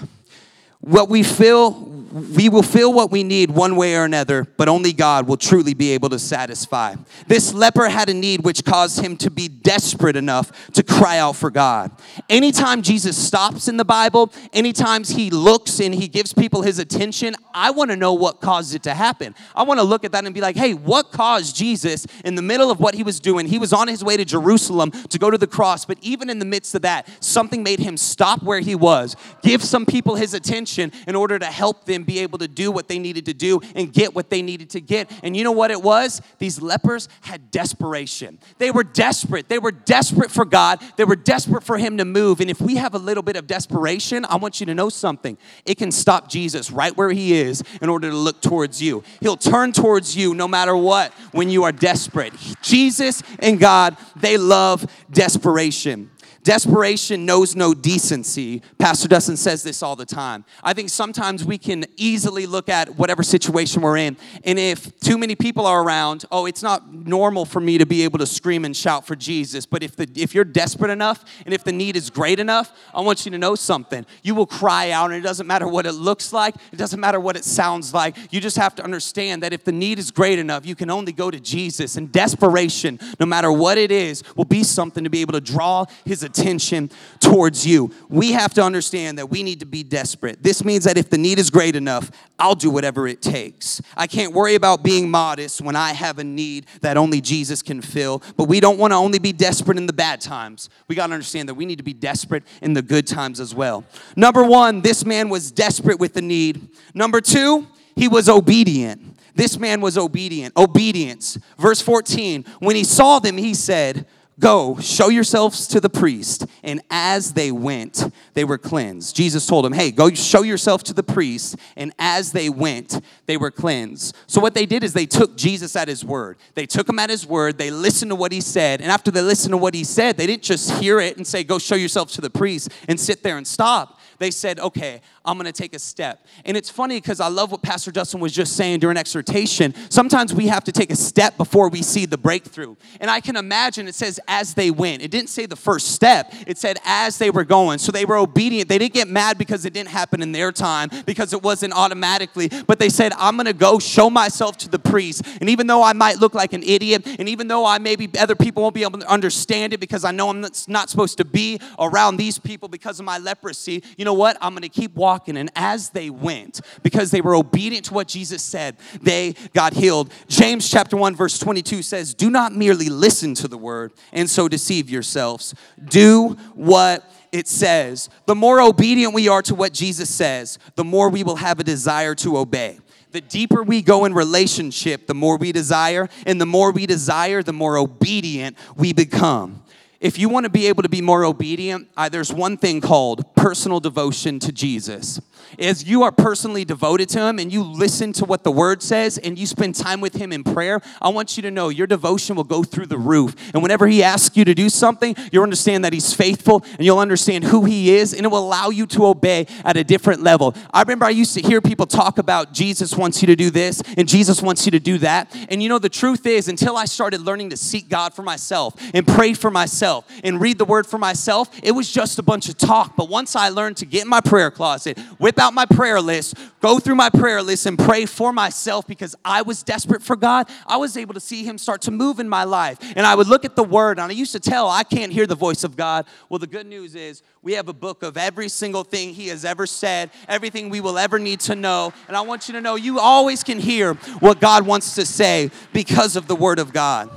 What 0.84 1.08
we 1.08 1.22
feel, 1.22 1.70
we 1.70 2.50
will 2.50 2.62
feel 2.62 2.92
what 2.92 3.10
we 3.10 3.24
need 3.24 3.50
one 3.50 3.74
way 3.74 3.96
or 3.96 4.04
another, 4.04 4.44
but 4.44 4.68
only 4.68 4.92
God 4.92 5.26
will 5.26 5.38
truly 5.38 5.72
be 5.72 5.92
able 5.92 6.10
to 6.10 6.18
satisfy. 6.18 6.96
This 7.26 7.54
leper 7.54 7.88
had 7.88 8.10
a 8.10 8.14
need 8.14 8.44
which 8.44 8.66
caused 8.66 9.00
him 9.00 9.16
to 9.16 9.30
be 9.30 9.48
desperate 9.48 10.14
enough 10.14 10.70
to 10.72 10.82
cry 10.82 11.16
out 11.16 11.36
for 11.36 11.50
God. 11.50 11.90
Anytime 12.28 12.82
Jesus 12.82 13.16
stops 13.16 13.66
in 13.66 13.78
the 13.78 13.84
Bible, 13.84 14.30
anytime 14.52 15.04
he 15.04 15.30
looks 15.30 15.80
and 15.80 15.94
he 15.94 16.06
gives 16.06 16.34
people 16.34 16.60
his 16.60 16.78
attention, 16.78 17.34
I 17.54 17.70
want 17.70 17.90
to 17.90 17.96
know 17.96 18.12
what 18.12 18.42
caused 18.42 18.74
it 18.74 18.82
to 18.82 18.92
happen. 18.92 19.34
I 19.56 19.62
want 19.62 19.80
to 19.80 19.84
look 19.84 20.04
at 20.04 20.12
that 20.12 20.26
and 20.26 20.34
be 20.34 20.42
like, 20.42 20.56
hey, 20.56 20.74
what 20.74 21.12
caused 21.12 21.56
Jesus 21.56 22.06
in 22.26 22.34
the 22.34 22.42
middle 22.42 22.70
of 22.70 22.78
what 22.78 22.94
he 22.94 23.02
was 23.02 23.20
doing? 23.20 23.46
He 23.46 23.58
was 23.58 23.72
on 23.72 23.88
his 23.88 24.04
way 24.04 24.18
to 24.18 24.24
Jerusalem 24.26 24.90
to 24.90 25.18
go 25.18 25.30
to 25.30 25.38
the 25.38 25.46
cross, 25.46 25.86
but 25.86 25.96
even 26.02 26.28
in 26.28 26.40
the 26.40 26.44
midst 26.44 26.74
of 26.74 26.82
that, 26.82 27.08
something 27.24 27.62
made 27.62 27.78
him 27.78 27.96
stop 27.96 28.42
where 28.42 28.60
he 28.60 28.74
was, 28.74 29.16
give 29.42 29.64
some 29.64 29.86
people 29.86 30.16
his 30.16 30.34
attention 30.34 30.73
in 30.78 31.14
order 31.14 31.38
to 31.38 31.46
help 31.46 31.84
them 31.84 32.04
be 32.04 32.20
able 32.20 32.38
to 32.38 32.48
do 32.48 32.70
what 32.70 32.88
they 32.88 32.98
needed 32.98 33.26
to 33.26 33.34
do 33.34 33.60
and 33.74 33.92
get 33.92 34.14
what 34.14 34.30
they 34.30 34.42
needed 34.42 34.70
to 34.70 34.80
get. 34.80 35.10
And 35.22 35.36
you 35.36 35.44
know 35.44 35.52
what 35.52 35.70
it 35.70 35.82
was? 35.82 36.20
These 36.38 36.60
lepers 36.60 37.08
had 37.22 37.50
desperation. 37.50 38.38
They 38.58 38.70
were 38.70 38.84
desperate. 38.84 39.48
They 39.48 39.58
were 39.58 39.72
desperate 39.72 40.30
for 40.30 40.44
God. 40.44 40.80
They 40.96 41.04
were 41.04 41.16
desperate 41.16 41.64
for 41.64 41.78
Him 41.78 41.98
to 41.98 42.04
move. 42.04 42.40
And 42.40 42.50
if 42.50 42.60
we 42.60 42.76
have 42.76 42.94
a 42.94 42.98
little 42.98 43.22
bit 43.22 43.36
of 43.36 43.46
desperation, 43.46 44.24
I 44.28 44.36
want 44.36 44.60
you 44.60 44.66
to 44.66 44.74
know 44.74 44.88
something. 44.88 45.38
It 45.64 45.78
can 45.78 45.90
stop 45.92 46.28
Jesus 46.28 46.70
right 46.70 46.96
where 46.96 47.10
He 47.10 47.34
is 47.34 47.62
in 47.80 47.88
order 47.88 48.10
to 48.10 48.16
look 48.16 48.40
towards 48.40 48.82
you. 48.82 49.02
He'll 49.20 49.36
turn 49.36 49.72
towards 49.72 50.16
you 50.16 50.34
no 50.34 50.48
matter 50.48 50.76
what 50.76 51.12
when 51.32 51.50
you 51.50 51.64
are 51.64 51.72
desperate. 51.72 52.32
Jesus 52.62 53.22
and 53.38 53.58
God, 53.58 53.96
they 54.16 54.36
love 54.36 54.86
desperation. 55.10 56.10
Desperation 56.44 57.24
knows 57.24 57.56
no 57.56 57.72
decency. 57.72 58.60
Pastor 58.78 59.08
Dustin 59.08 59.38
says 59.38 59.62
this 59.62 59.82
all 59.82 59.96
the 59.96 60.04
time. 60.04 60.44
I 60.62 60.74
think 60.74 60.90
sometimes 60.90 61.42
we 61.42 61.56
can 61.56 61.86
easily 61.96 62.44
look 62.44 62.68
at 62.68 62.96
whatever 62.96 63.22
situation 63.22 63.80
we're 63.80 63.96
in, 63.96 64.18
and 64.44 64.58
if 64.58 65.00
too 65.00 65.16
many 65.16 65.36
people 65.36 65.64
are 65.64 65.82
around, 65.82 66.26
oh, 66.30 66.44
it's 66.44 66.62
not 66.62 66.92
normal 66.92 67.46
for 67.46 67.60
me 67.60 67.78
to 67.78 67.86
be 67.86 68.02
able 68.02 68.18
to 68.18 68.26
scream 68.26 68.66
and 68.66 68.76
shout 68.76 69.06
for 69.06 69.16
Jesus. 69.16 69.64
But 69.64 69.82
if 69.82 69.96
the 69.96 70.06
if 70.16 70.34
you're 70.34 70.44
desperate 70.44 70.90
enough 70.90 71.24
and 71.46 71.54
if 71.54 71.64
the 71.64 71.72
need 71.72 71.96
is 71.96 72.10
great 72.10 72.38
enough, 72.38 72.72
I 72.92 73.00
want 73.00 73.24
you 73.24 73.32
to 73.32 73.38
know 73.38 73.54
something. 73.54 74.04
You 74.22 74.34
will 74.34 74.46
cry 74.46 74.90
out, 74.90 75.12
and 75.12 75.18
it 75.18 75.26
doesn't 75.26 75.46
matter 75.46 75.66
what 75.66 75.86
it 75.86 75.92
looks 75.92 76.30
like, 76.30 76.56
it 76.70 76.76
doesn't 76.76 77.00
matter 77.00 77.18
what 77.20 77.36
it 77.38 77.46
sounds 77.46 77.94
like. 77.94 78.18
You 78.30 78.42
just 78.42 78.58
have 78.58 78.74
to 78.74 78.84
understand 78.84 79.42
that 79.42 79.54
if 79.54 79.64
the 79.64 79.72
need 79.72 79.98
is 79.98 80.10
great 80.10 80.38
enough, 80.38 80.66
you 80.66 80.74
can 80.74 80.90
only 80.90 81.12
go 81.12 81.30
to 81.30 81.40
Jesus. 81.40 81.96
And 81.96 82.12
desperation, 82.12 83.00
no 83.18 83.24
matter 83.24 83.50
what 83.50 83.78
it 83.78 83.90
is, 83.90 84.22
will 84.36 84.44
be 84.44 84.62
something 84.62 85.04
to 85.04 85.10
be 85.10 85.22
able 85.22 85.32
to 85.32 85.40
draw 85.40 85.86
his 86.04 86.22
attention 86.22 86.33
attention 86.34 86.90
towards 87.20 87.66
you. 87.66 87.90
We 88.08 88.32
have 88.32 88.52
to 88.54 88.62
understand 88.62 89.18
that 89.18 89.30
we 89.30 89.42
need 89.42 89.60
to 89.60 89.66
be 89.66 89.82
desperate. 89.82 90.42
This 90.42 90.64
means 90.64 90.84
that 90.84 90.98
if 90.98 91.10
the 91.10 91.18
need 91.18 91.38
is 91.38 91.50
great 91.50 91.76
enough, 91.76 92.10
I'll 92.38 92.56
do 92.56 92.70
whatever 92.70 93.06
it 93.06 93.22
takes. 93.22 93.80
I 93.96 94.06
can't 94.06 94.32
worry 94.32 94.56
about 94.56 94.82
being 94.82 95.10
modest 95.10 95.60
when 95.60 95.76
I 95.76 95.92
have 95.92 96.18
a 96.18 96.24
need 96.24 96.66
that 96.80 96.96
only 96.96 97.20
Jesus 97.20 97.62
can 97.62 97.80
fill, 97.80 98.22
but 98.36 98.44
we 98.44 98.58
don't 98.58 98.78
want 98.78 98.92
to 98.92 98.96
only 98.96 99.20
be 99.20 99.32
desperate 99.32 99.78
in 99.78 99.86
the 99.86 99.92
bad 99.92 100.20
times. 100.20 100.68
We 100.88 100.96
got 100.96 101.06
to 101.06 101.12
understand 101.12 101.48
that 101.48 101.54
we 101.54 101.66
need 101.66 101.78
to 101.78 101.84
be 101.84 101.94
desperate 101.94 102.42
in 102.60 102.72
the 102.72 102.82
good 102.82 103.06
times 103.06 103.38
as 103.38 103.54
well. 103.54 103.84
Number 104.16 104.42
one, 104.42 104.80
this 104.80 105.04
man 105.04 105.28
was 105.28 105.52
desperate 105.52 106.00
with 106.00 106.14
the 106.14 106.22
need. 106.22 106.68
Number 106.94 107.20
two, 107.20 107.68
he 107.94 108.08
was 108.08 108.28
obedient. 108.28 109.16
This 109.36 109.58
man 109.58 109.80
was 109.80 109.96
obedient. 109.96 110.56
Obedience. 110.56 111.38
Verse 111.58 111.80
14, 111.80 112.44
when 112.60 112.76
he 112.76 112.84
saw 112.84 113.18
them, 113.18 113.36
he 113.36 113.54
said, 113.54 114.06
Go, 114.40 114.78
show 114.80 115.10
yourselves 115.10 115.68
to 115.68 115.80
the 115.80 115.88
priest. 115.88 116.46
And 116.64 116.80
as 116.90 117.34
they 117.34 117.52
went, 117.52 118.12
they 118.34 118.44
were 118.44 118.58
cleansed. 118.58 119.14
Jesus 119.14 119.46
told 119.46 119.64
them, 119.64 119.72
Hey, 119.72 119.92
go 119.92 120.10
show 120.10 120.42
yourself 120.42 120.82
to 120.84 120.92
the 120.92 121.04
priest. 121.04 121.56
And 121.76 121.92
as 122.00 122.32
they 122.32 122.48
went, 122.48 123.00
they 123.26 123.36
were 123.36 123.52
cleansed. 123.52 124.16
So, 124.26 124.40
what 124.40 124.54
they 124.54 124.66
did 124.66 124.82
is 124.82 124.92
they 124.92 125.06
took 125.06 125.36
Jesus 125.36 125.76
at 125.76 125.86
his 125.86 126.04
word. 126.04 126.36
They 126.54 126.66
took 126.66 126.88
him 126.88 126.98
at 126.98 127.10
his 127.10 127.24
word. 127.24 127.58
They 127.58 127.70
listened 127.70 128.10
to 128.10 128.16
what 128.16 128.32
he 128.32 128.40
said. 128.40 128.80
And 128.80 128.90
after 128.90 129.12
they 129.12 129.22
listened 129.22 129.52
to 129.52 129.56
what 129.56 129.74
he 129.74 129.84
said, 129.84 130.16
they 130.16 130.26
didn't 130.26 130.42
just 130.42 130.72
hear 130.72 130.98
it 130.98 131.16
and 131.16 131.26
say, 131.26 131.44
Go 131.44 131.58
show 131.58 131.76
yourself 131.76 132.10
to 132.12 132.20
the 132.20 132.30
priest 132.30 132.70
and 132.88 132.98
sit 132.98 133.22
there 133.22 133.36
and 133.36 133.46
stop. 133.46 134.00
They 134.18 134.32
said, 134.32 134.58
Okay, 134.58 135.00
I'm 135.24 135.38
gonna 135.38 135.52
take 135.52 135.74
a 135.74 135.78
step. 135.78 136.26
And 136.44 136.54
it's 136.56 136.68
funny 136.68 137.00
because 137.00 137.18
I 137.18 137.28
love 137.28 137.50
what 137.50 137.62
Pastor 137.62 137.90
Justin 137.90 138.20
was 138.20 138.32
just 138.32 138.56
saying 138.56 138.80
during 138.80 138.98
exhortation. 138.98 139.74
Sometimes 139.88 140.34
we 140.34 140.48
have 140.48 140.64
to 140.64 140.72
take 140.72 140.90
a 140.90 140.96
step 140.96 141.38
before 141.38 141.70
we 141.70 141.80
see 141.82 142.04
the 142.04 142.18
breakthrough. 142.18 142.76
And 143.00 143.10
I 143.10 143.20
can 143.20 143.36
imagine 143.36 143.88
it 143.88 143.94
says, 143.94 144.20
as 144.28 144.52
they 144.52 144.70
went. 144.70 145.02
It 145.02 145.10
didn't 145.10 145.30
say 145.30 145.46
the 145.46 145.56
first 145.56 145.92
step, 145.92 146.34
it 146.46 146.58
said 146.58 146.78
as 146.84 147.16
they 147.16 147.30
were 147.30 147.44
going. 147.44 147.78
So 147.78 147.90
they 147.90 148.04
were 148.04 148.18
obedient. 148.18 148.68
They 148.68 148.76
didn't 148.76 148.92
get 148.92 149.08
mad 149.08 149.38
because 149.38 149.64
it 149.64 149.72
didn't 149.72 149.88
happen 149.88 150.20
in 150.20 150.32
their 150.32 150.52
time, 150.52 150.90
because 151.06 151.32
it 151.32 151.42
wasn't 151.42 151.72
automatically, 151.72 152.50
but 152.66 152.78
they 152.78 152.90
said, 152.90 153.12
I'm 153.16 153.38
gonna 153.38 153.54
go 153.54 153.78
show 153.78 154.10
myself 154.10 154.58
to 154.58 154.68
the 154.68 154.78
priest. 154.78 155.22
And 155.40 155.48
even 155.48 155.66
though 155.66 155.82
I 155.82 155.94
might 155.94 156.18
look 156.18 156.34
like 156.34 156.52
an 156.52 156.62
idiot, 156.62 157.06
and 157.18 157.28
even 157.30 157.48
though 157.48 157.64
I 157.64 157.78
maybe 157.78 158.10
other 158.18 158.34
people 158.34 158.62
won't 158.62 158.74
be 158.74 158.82
able 158.82 158.98
to 158.98 159.10
understand 159.10 159.72
it 159.72 159.80
because 159.80 160.04
I 160.04 160.10
know 160.10 160.28
I'm 160.28 160.44
not 160.68 160.90
supposed 160.90 161.16
to 161.16 161.24
be 161.24 161.60
around 161.78 162.18
these 162.18 162.38
people 162.38 162.68
because 162.68 163.00
of 163.00 163.06
my 163.06 163.16
leprosy, 163.16 163.82
you 163.96 164.04
know 164.04 164.12
what? 164.12 164.36
I'm 164.42 164.52
gonna 164.52 164.68
keep 164.68 164.94
walking. 164.94 165.13
And 165.36 165.50
as 165.54 165.90
they 165.90 166.10
went, 166.10 166.60
because 166.82 167.10
they 167.10 167.20
were 167.20 167.34
obedient 167.34 167.86
to 167.86 167.94
what 167.94 168.08
Jesus 168.08 168.42
said, 168.42 168.76
they 169.00 169.34
got 169.52 169.74
healed. 169.74 170.12
James 170.28 170.68
chapter 170.68 170.96
1, 170.96 171.14
verse 171.14 171.38
22 171.38 171.82
says, 171.82 172.14
Do 172.14 172.30
not 172.30 172.54
merely 172.54 172.88
listen 172.88 173.34
to 173.36 173.48
the 173.48 173.58
word 173.58 173.92
and 174.12 174.28
so 174.28 174.48
deceive 174.48 174.90
yourselves. 174.90 175.54
Do 175.84 176.36
what 176.54 177.10
it 177.32 177.48
says. 177.48 178.08
The 178.26 178.34
more 178.36 178.60
obedient 178.60 179.12
we 179.12 179.28
are 179.28 179.42
to 179.42 179.56
what 179.56 179.72
Jesus 179.72 180.08
says, 180.08 180.58
the 180.76 180.84
more 180.84 181.08
we 181.08 181.24
will 181.24 181.36
have 181.36 181.58
a 181.58 181.64
desire 181.64 182.14
to 182.16 182.38
obey. 182.38 182.78
The 183.10 183.20
deeper 183.20 183.62
we 183.62 183.82
go 183.82 184.04
in 184.04 184.14
relationship, 184.14 185.06
the 185.06 185.14
more 185.14 185.36
we 185.36 185.50
desire, 185.50 186.08
and 186.26 186.40
the 186.40 186.46
more 186.46 186.70
we 186.70 186.86
desire, 186.86 187.42
the 187.42 187.52
more 187.52 187.76
obedient 187.76 188.56
we 188.76 188.92
become. 188.92 189.63
If 190.04 190.18
you 190.18 190.28
want 190.28 190.44
to 190.44 190.50
be 190.50 190.66
able 190.66 190.82
to 190.82 190.88
be 190.90 191.00
more 191.00 191.24
obedient, 191.24 191.88
uh, 191.96 192.10
there's 192.10 192.30
one 192.30 192.58
thing 192.58 192.82
called 192.82 193.34
personal 193.34 193.80
devotion 193.80 194.38
to 194.40 194.52
Jesus. 194.52 195.18
As 195.58 195.84
you 195.84 196.02
are 196.02 196.12
personally 196.12 196.64
devoted 196.64 197.08
to 197.10 197.20
Him 197.20 197.38
and 197.38 197.52
you 197.52 197.62
listen 197.62 198.12
to 198.14 198.24
what 198.24 198.44
the 198.44 198.50
Word 198.50 198.82
says 198.82 199.18
and 199.18 199.38
you 199.38 199.46
spend 199.46 199.74
time 199.74 200.00
with 200.00 200.14
Him 200.14 200.32
in 200.32 200.44
prayer, 200.44 200.80
I 201.00 201.08
want 201.08 201.36
you 201.36 201.42
to 201.42 201.50
know 201.50 201.68
your 201.68 201.86
devotion 201.86 202.36
will 202.36 202.44
go 202.44 202.62
through 202.62 202.86
the 202.86 202.98
roof. 202.98 203.34
And 203.52 203.62
whenever 203.62 203.86
He 203.86 204.02
asks 204.02 204.36
you 204.36 204.44
to 204.44 204.54
do 204.54 204.68
something, 204.68 205.14
you'll 205.32 205.42
understand 205.42 205.84
that 205.84 205.92
He's 205.92 206.14
faithful 206.14 206.64
and 206.70 206.80
you'll 206.80 206.98
understand 206.98 207.44
who 207.44 207.64
He 207.64 207.94
is 207.94 208.12
and 208.12 208.24
it 208.24 208.28
will 208.28 208.38
allow 208.38 208.70
you 208.70 208.86
to 208.86 209.06
obey 209.06 209.46
at 209.64 209.76
a 209.76 209.84
different 209.84 210.22
level. 210.22 210.54
I 210.72 210.82
remember 210.82 211.04
I 211.04 211.10
used 211.10 211.34
to 211.34 211.42
hear 211.42 211.60
people 211.60 211.86
talk 211.86 212.18
about 212.18 212.52
Jesus 212.52 212.96
wants 212.96 213.22
you 213.22 213.26
to 213.26 213.36
do 213.36 213.50
this 213.50 213.82
and 213.96 214.08
Jesus 214.08 214.40
wants 214.40 214.64
you 214.64 214.72
to 214.72 214.80
do 214.80 214.98
that. 214.98 215.34
And 215.48 215.62
you 215.62 215.68
know, 215.68 215.78
the 215.78 215.88
truth 215.88 216.26
is, 216.26 216.48
until 216.48 216.76
I 216.76 216.86
started 216.86 217.20
learning 217.20 217.50
to 217.50 217.56
seek 217.56 217.88
God 217.88 218.14
for 218.14 218.22
myself 218.22 218.74
and 218.94 219.06
pray 219.06 219.34
for 219.34 219.50
myself 219.50 220.06
and 220.22 220.40
read 220.40 220.58
the 220.58 220.64
Word 220.64 220.86
for 220.86 220.98
myself, 220.98 221.50
it 221.62 221.72
was 221.72 221.90
just 221.90 222.18
a 222.18 222.22
bunch 222.22 222.48
of 222.48 222.56
talk. 222.56 222.96
But 222.96 223.08
once 223.08 223.36
I 223.36 223.48
learned 223.50 223.76
to 223.78 223.86
get 223.86 224.02
in 224.02 224.08
my 224.08 224.20
prayer 224.20 224.50
closet, 224.50 224.98
whip 225.18 225.38
out 225.38 225.43
my 225.52 225.66
prayer 225.66 226.00
list, 226.00 226.36
go 226.60 226.78
through 226.78 226.94
my 226.94 227.10
prayer 227.10 227.42
list, 227.42 227.66
and 227.66 227.78
pray 227.78 228.06
for 228.06 228.32
myself 228.32 228.86
because 228.86 229.14
I 229.24 229.42
was 229.42 229.62
desperate 229.62 230.02
for 230.02 230.16
God, 230.16 230.48
I 230.66 230.76
was 230.76 230.96
able 230.96 231.14
to 231.14 231.20
see 231.20 231.44
Him 231.44 231.58
start 231.58 231.82
to 231.82 231.90
move 231.90 232.20
in 232.20 232.28
my 232.28 232.44
life. 232.44 232.78
And 232.96 233.06
I 233.06 233.14
would 233.14 233.26
look 233.26 233.44
at 233.44 233.56
the 233.56 233.64
Word, 233.64 233.98
and 233.98 234.10
I 234.10 234.14
used 234.14 234.32
to 234.32 234.40
tell, 234.40 234.70
I 234.70 234.84
can't 234.84 235.12
hear 235.12 235.26
the 235.26 235.34
voice 235.34 235.64
of 235.64 235.76
God. 235.76 236.06
Well, 236.28 236.38
the 236.38 236.46
good 236.46 236.66
news 236.66 236.94
is, 236.94 237.22
we 237.42 237.52
have 237.54 237.68
a 237.68 237.74
book 237.74 238.02
of 238.02 238.16
every 238.16 238.48
single 238.48 238.84
thing 238.84 239.12
He 239.12 239.28
has 239.28 239.44
ever 239.44 239.66
said, 239.66 240.10
everything 240.28 240.70
we 240.70 240.80
will 240.80 240.96
ever 240.98 241.18
need 241.18 241.40
to 241.40 241.54
know. 241.54 241.92
And 242.08 242.16
I 242.16 242.22
want 242.22 242.48
you 242.48 242.54
to 242.54 242.60
know 242.60 242.76
you 242.76 243.00
always 243.00 243.42
can 243.42 243.58
hear 243.58 243.94
what 244.20 244.40
God 244.40 244.66
wants 244.66 244.94
to 244.94 245.04
say 245.04 245.50
because 245.72 246.16
of 246.16 246.28
the 246.28 246.36
Word 246.36 246.58
of 246.58 246.72
God. 246.72 247.10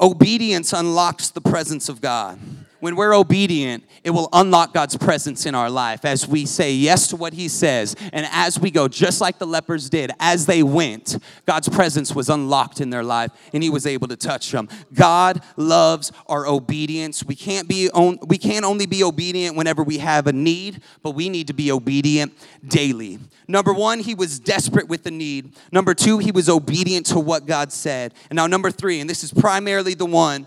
Obedience 0.00 0.72
unlocks 0.72 1.30
the 1.30 1.40
presence 1.40 1.88
of 1.88 2.00
God 2.00 2.38
when 2.80 2.96
we're 2.96 3.14
obedient, 3.14 3.84
it 4.04 4.10
will 4.10 4.28
unlock 4.32 4.74
God's 4.74 4.96
presence 4.96 5.46
in 5.46 5.54
our 5.54 5.70
life 5.70 6.04
as 6.04 6.26
we 6.26 6.46
say 6.46 6.72
yes 6.72 7.08
to 7.08 7.16
what 7.16 7.32
He 7.32 7.48
says. 7.48 7.96
And 8.12 8.26
as 8.30 8.58
we 8.58 8.70
go, 8.70 8.88
just 8.88 9.20
like 9.20 9.38
the 9.38 9.46
lepers 9.46 9.88
did, 9.90 10.10
as 10.20 10.46
they 10.46 10.62
went, 10.62 11.18
God's 11.46 11.68
presence 11.68 12.14
was 12.14 12.28
unlocked 12.28 12.80
in 12.80 12.90
their 12.90 13.04
life 13.04 13.30
and 13.52 13.62
He 13.62 13.70
was 13.70 13.86
able 13.86 14.08
to 14.08 14.16
touch 14.16 14.50
them. 14.50 14.68
God 14.94 15.42
loves 15.56 16.12
our 16.26 16.46
obedience. 16.46 17.24
We 17.24 17.36
can't, 17.36 17.68
be 17.68 17.90
on, 17.90 18.18
we 18.26 18.38
can't 18.38 18.64
only 18.64 18.86
be 18.86 19.02
obedient 19.02 19.56
whenever 19.56 19.82
we 19.82 19.98
have 19.98 20.26
a 20.26 20.32
need, 20.32 20.82
but 21.02 21.12
we 21.12 21.28
need 21.28 21.46
to 21.48 21.54
be 21.54 21.72
obedient 21.72 22.32
daily. 22.66 23.18
Number 23.48 23.72
one, 23.72 24.00
he 24.00 24.14
was 24.14 24.38
desperate 24.38 24.88
with 24.88 25.04
the 25.04 25.10
need. 25.10 25.54
Number 25.70 25.94
two, 25.94 26.18
he 26.18 26.32
was 26.32 26.48
obedient 26.48 27.06
to 27.06 27.20
what 27.20 27.46
God 27.46 27.72
said. 27.72 28.12
And 28.28 28.36
now, 28.36 28.46
number 28.46 28.70
three, 28.70 29.00
and 29.00 29.08
this 29.08 29.22
is 29.22 29.32
primarily 29.32 29.94
the 29.94 30.06
one 30.06 30.46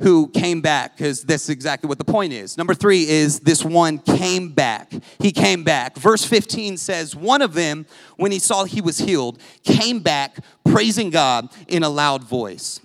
who 0.00 0.28
came 0.28 0.60
back, 0.60 0.96
because 0.96 1.22
that's 1.22 1.48
exactly 1.48 1.88
what 1.88 1.98
the 1.98 2.04
point 2.04 2.32
is. 2.32 2.58
Number 2.58 2.74
three 2.74 3.08
is 3.08 3.40
this 3.40 3.64
one 3.64 3.98
came 3.98 4.48
back. 4.48 4.92
He 5.20 5.30
came 5.32 5.62
back. 5.62 5.96
Verse 5.96 6.24
15 6.24 6.76
says, 6.76 7.14
One 7.14 7.40
of 7.40 7.54
them, 7.54 7.86
when 8.16 8.32
he 8.32 8.38
saw 8.38 8.64
he 8.64 8.80
was 8.80 8.98
healed, 8.98 9.40
came 9.62 10.00
back 10.00 10.38
praising 10.64 11.10
God 11.10 11.48
in 11.68 11.82
a 11.82 11.88
loud 11.88 12.24
voice. 12.24 12.80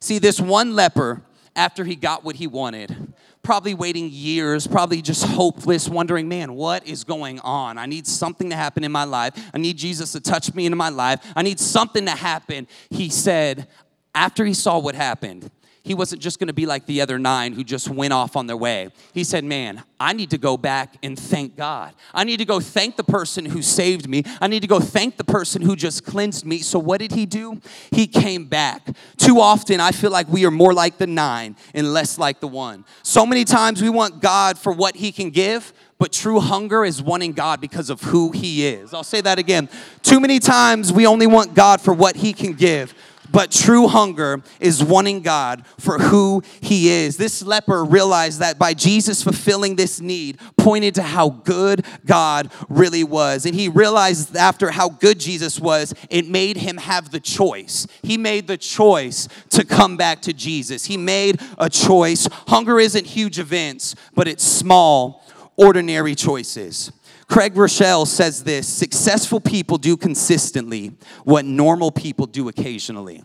See, 0.00 0.18
this 0.18 0.40
one 0.40 0.74
leper, 0.74 1.22
after 1.54 1.84
he 1.84 1.94
got 1.94 2.24
what 2.24 2.36
he 2.36 2.48
wanted, 2.48 3.14
probably 3.42 3.74
waiting 3.74 4.08
years, 4.10 4.66
probably 4.66 5.02
just 5.02 5.24
hopeless, 5.24 5.88
wondering, 5.88 6.28
man, 6.28 6.54
what 6.54 6.86
is 6.86 7.04
going 7.04 7.40
on? 7.40 7.78
I 7.78 7.86
need 7.86 8.06
something 8.06 8.50
to 8.50 8.56
happen 8.56 8.84
in 8.84 8.92
my 8.92 9.04
life. 9.04 9.34
I 9.52 9.58
need 9.58 9.76
Jesus 9.76 10.12
to 10.12 10.20
touch 10.20 10.54
me 10.54 10.66
in 10.66 10.76
my 10.76 10.88
life. 10.88 11.20
I 11.36 11.42
need 11.42 11.58
something 11.60 12.04
to 12.06 12.12
happen. 12.12 12.66
He 12.90 13.10
said, 13.10 13.68
after 14.14 14.44
he 14.44 14.54
saw 14.54 14.78
what 14.78 14.94
happened, 14.94 15.50
he 15.84 15.94
wasn't 15.94 16.22
just 16.22 16.38
going 16.38 16.46
to 16.46 16.52
be 16.52 16.64
like 16.64 16.86
the 16.86 17.00
other 17.00 17.18
nine 17.18 17.52
who 17.54 17.64
just 17.64 17.88
went 17.88 18.12
off 18.12 18.36
on 18.36 18.46
their 18.46 18.56
way. 18.56 18.90
He 19.12 19.24
said, 19.24 19.42
Man, 19.44 19.82
I 19.98 20.12
need 20.12 20.30
to 20.30 20.38
go 20.38 20.56
back 20.56 20.94
and 21.02 21.18
thank 21.18 21.56
God. 21.56 21.94
I 22.14 22.22
need 22.22 22.36
to 22.38 22.44
go 22.44 22.60
thank 22.60 22.96
the 22.96 23.04
person 23.04 23.44
who 23.44 23.62
saved 23.62 24.08
me. 24.08 24.22
I 24.40 24.46
need 24.46 24.60
to 24.60 24.68
go 24.68 24.78
thank 24.78 25.16
the 25.16 25.24
person 25.24 25.60
who 25.60 25.74
just 25.74 26.04
cleansed 26.04 26.46
me. 26.46 26.58
So, 26.58 26.78
what 26.78 26.98
did 26.98 27.12
he 27.12 27.26
do? 27.26 27.60
He 27.90 28.06
came 28.06 28.44
back. 28.44 28.86
Too 29.16 29.40
often, 29.40 29.80
I 29.80 29.90
feel 29.90 30.12
like 30.12 30.28
we 30.28 30.46
are 30.46 30.50
more 30.52 30.72
like 30.72 30.98
the 30.98 31.06
nine 31.08 31.56
and 31.74 31.92
less 31.92 32.16
like 32.16 32.38
the 32.38 32.48
one. 32.48 32.84
So 33.02 33.26
many 33.26 33.44
times 33.44 33.82
we 33.82 33.90
want 33.90 34.20
God 34.22 34.58
for 34.58 34.72
what 34.72 34.94
he 34.94 35.10
can 35.10 35.30
give, 35.30 35.72
but 36.02 36.10
true 36.12 36.40
hunger 36.40 36.84
is 36.84 37.00
wanting 37.00 37.30
God 37.30 37.60
because 37.60 37.88
of 37.88 38.00
who 38.00 38.32
He 38.32 38.66
is. 38.66 38.92
I'll 38.92 39.04
say 39.04 39.20
that 39.20 39.38
again. 39.38 39.68
Too 40.02 40.18
many 40.18 40.40
times 40.40 40.92
we 40.92 41.06
only 41.06 41.28
want 41.28 41.54
God 41.54 41.80
for 41.80 41.94
what 41.94 42.16
He 42.16 42.32
can 42.32 42.54
give, 42.54 42.92
but 43.32 43.50
true 43.50 43.88
hunger 43.88 44.42
is 44.60 44.84
wanting 44.84 45.22
God 45.22 45.64
for 45.78 45.98
who 45.98 46.42
He 46.60 46.88
is. 46.88 47.16
This 47.16 47.42
leper 47.42 47.84
realized 47.84 48.40
that 48.40 48.58
by 48.58 48.74
Jesus 48.74 49.22
fulfilling 49.22 49.76
this 49.76 50.00
need, 50.00 50.38
pointed 50.56 50.94
to 50.94 51.02
how 51.02 51.30
good 51.30 51.84
God 52.06 52.50
really 52.68 53.04
was. 53.04 53.46
And 53.46 53.54
he 53.54 53.68
realized 53.68 54.36
after 54.36 54.70
how 54.70 54.88
good 54.88 55.18
Jesus 55.18 55.58
was, 55.58 55.94
it 56.10 56.28
made 56.28 56.56
him 56.56 56.76
have 56.76 57.10
the 57.10 57.20
choice. 57.20 57.86
He 58.02 58.16
made 58.16 58.46
the 58.46 58.56
choice 58.56 59.28
to 59.50 59.64
come 59.64 59.96
back 59.96 60.22
to 60.22 60.32
Jesus. 60.32 60.84
He 60.84 60.96
made 60.96 61.40
a 61.58 61.68
choice. 61.68 62.28
Hunger 62.48 62.78
isn't 62.78 63.06
huge 63.06 63.38
events, 63.38 63.94
but 64.14 64.28
it's 64.28 64.44
small, 64.44 65.24
ordinary 65.56 66.14
choices. 66.14 66.92
Craig 67.32 67.54
Groeschel 67.54 68.06
says 68.06 68.44
this 68.44 68.68
successful 68.68 69.40
people 69.40 69.78
do 69.78 69.96
consistently 69.96 70.92
what 71.24 71.46
normal 71.46 71.90
people 71.90 72.26
do 72.26 72.50
occasionally. 72.50 73.24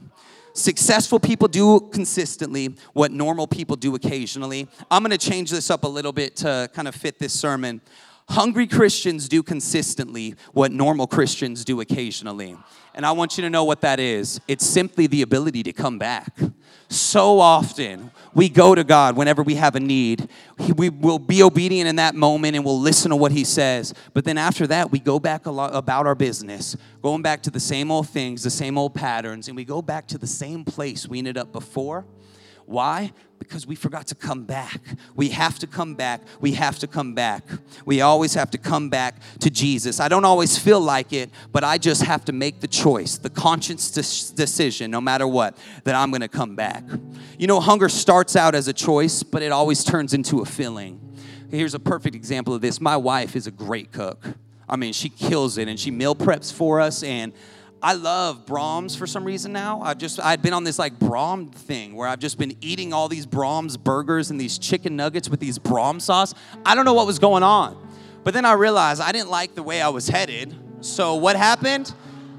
Successful 0.54 1.20
people 1.20 1.50
do 1.50 1.82
consistently 1.92 2.74
what 2.94 3.12
normal 3.12 3.48
people 3.48 3.76
do 3.76 3.96
occasionally. 3.96 4.70
I'm 4.90 5.04
gonna 5.04 5.18
change 5.18 5.52
this 5.52 5.70
up 5.70 5.84
a 5.84 5.90
little 5.90 6.14
bit 6.14 6.38
to 6.38 6.70
kind 6.74 6.88
of 6.88 6.96
fit 6.96 7.20
this 7.20 7.34
sermon. 7.34 7.82
Hungry 8.30 8.66
Christians 8.66 9.28
do 9.28 9.44
consistently 9.44 10.36
what 10.54 10.72
normal 10.72 11.06
Christians 11.06 11.66
do 11.66 11.82
occasionally. 11.82 12.56
And 12.96 13.06
I 13.06 13.12
want 13.12 13.38
you 13.38 13.42
to 13.42 13.50
know 13.50 13.66
what 13.66 13.82
that 13.82 14.00
is 14.00 14.40
it's 14.48 14.66
simply 14.66 15.08
the 15.08 15.22
ability 15.22 15.64
to 15.64 15.74
come 15.74 15.98
back. 15.98 16.34
So 16.90 17.40
often, 17.40 18.12
we 18.34 18.48
go 18.48 18.74
to 18.74 18.84
God 18.84 19.18
whenever 19.18 19.44
we 19.44 19.56
have 19.56 19.76
a 19.76 19.80
need. 19.80 20.30
We 20.76 20.90
will 20.90 21.20
be 21.20 21.44
obedient 21.44 21.90
in 21.90 21.98
that 21.98 22.16
moment 22.16 22.56
and 22.56 22.64
we'll 22.64 22.80
listen 22.80 23.10
to 23.10 23.16
what 23.16 23.32
He 23.32 23.44
says. 23.44 23.94
But 24.14 24.24
then 24.24 24.38
after 24.38 24.68
that, 24.68 24.92
we 24.92 25.00
go 25.00 25.20
back 25.20 25.48
a 25.48 25.52
lot 25.52 25.76
about 25.76 26.08
our 26.08 26.16
business, 26.16 26.78
going 27.02 27.22
back 27.22 27.44
to 27.44 27.52
the 27.52 27.60
same 27.60 27.92
old 27.92 28.08
things, 28.08 28.44
the 28.44 28.50
same 28.50 28.78
old 28.78 28.94
patterns, 28.94 29.48
and 29.48 29.58
we 29.58 29.66
go 29.66 29.82
back 29.82 30.08
to 30.08 30.18
the 30.18 30.28
same 30.28 30.64
place 30.64 31.08
we 31.08 31.18
ended 31.18 31.38
up 31.38 31.52
before. 31.52 32.06
Why? 32.68 33.14
Because 33.40 33.66
we 33.66 33.76
forgot 33.76 34.08
to 34.08 34.16
come 34.16 34.44
back. 34.44 34.82
We 35.16 35.30
have 35.30 35.58
to 35.60 35.68
come 35.68 35.96
back. 35.96 36.22
We 36.42 36.52
have 36.52 36.78
to 36.80 36.88
come 36.88 37.14
back. 37.16 37.46
We 37.86 38.02
always 38.02 38.34
have 38.34 38.52
to 38.52 38.58
come 38.58 38.90
back 38.90 39.22
to 39.40 39.50
Jesus. 39.50 40.02
I 40.02 40.10
don't 40.10 40.26
always 40.26 40.58
feel 40.58 40.82
like 40.82 41.14
it, 41.14 41.30
but 41.54 41.64
I 41.64 41.78
just 41.78 42.04
have 42.04 42.26
to 42.26 42.34
make 42.34 42.60
the 42.60 42.68
choice, 42.68 43.18
the 43.18 43.30
conscious 43.30 43.90
decision, 44.32 44.92
no 44.92 45.00
matter 45.00 45.26
what, 45.26 45.58
that 45.86 45.96
I'm 45.96 46.12
going 46.12 46.22
to 46.22 46.28
come 46.28 46.58
back. 46.58 46.84
You 47.40 47.48
know, 47.48 47.62
hunger 47.62 47.88
starts 47.88 48.36
out 48.36 48.54
as 48.54 48.68
a 48.68 48.74
choice, 48.74 49.24
but 49.24 49.42
it 49.42 49.54
always 49.54 49.86
turns 49.86 50.14
into 50.14 50.42
a 50.42 50.46
feeling. 50.46 51.00
Here's 51.50 51.74
a 51.74 51.80
perfect 51.80 52.16
example 52.18 52.54
of 52.54 52.60
this. 52.60 52.82
My 52.82 52.98
wife 52.98 53.38
is 53.38 53.48
a 53.48 53.52
great 53.52 53.94
cook. 53.94 54.26
I 54.68 54.76
mean, 54.76 54.92
she 54.92 55.08
kills 55.08 55.58
it 55.58 55.70
and 55.70 55.80
she 55.80 55.90
meal 55.90 56.16
preps 56.16 56.52
for 56.52 56.82
us 56.82 57.02
and 57.02 57.32
I 57.82 57.94
love 57.94 58.46
Braum's 58.46 58.96
for 58.96 59.06
some 59.06 59.24
reason 59.24 59.54
now. 59.54 59.82
I've 59.82 60.00
just 60.00 60.20
I'd 60.20 60.42
been 60.42 60.54
on 60.54 60.64
this 60.64 60.80
like 60.80 60.98
Braum 60.98 61.54
thing 61.54 61.96
where 61.96 62.08
I've 62.08 62.20
just 62.20 62.40
been 62.40 62.56
eating 62.62 62.92
all 62.92 63.08
these 63.08 63.28
Braum's 63.28 63.78
burgers 63.78 64.32
and 64.32 64.42
these 64.42 64.58
chicken 64.58 64.96
nuggets 64.96 65.30
with 65.30 65.40
these 65.40 65.60
Braum 65.60 66.02
sauce. 66.02 66.34
I 66.66 66.74
don't 66.74 66.86
know 66.86 66.96
what 66.96 67.06
was 67.06 67.20
going 67.20 67.44
on. 67.44 67.88
But 68.24 68.34
then 68.34 68.46
I 68.46 68.54
realized 68.54 69.00
I 69.02 69.12
didn't 69.12 69.30
like 69.30 69.56
the 69.56 69.64
way 69.64 69.82
I 69.82 69.90
was 69.90 70.08
headed. 70.08 70.56
So 70.82 71.16
what 71.16 71.36
happened? 71.36 71.94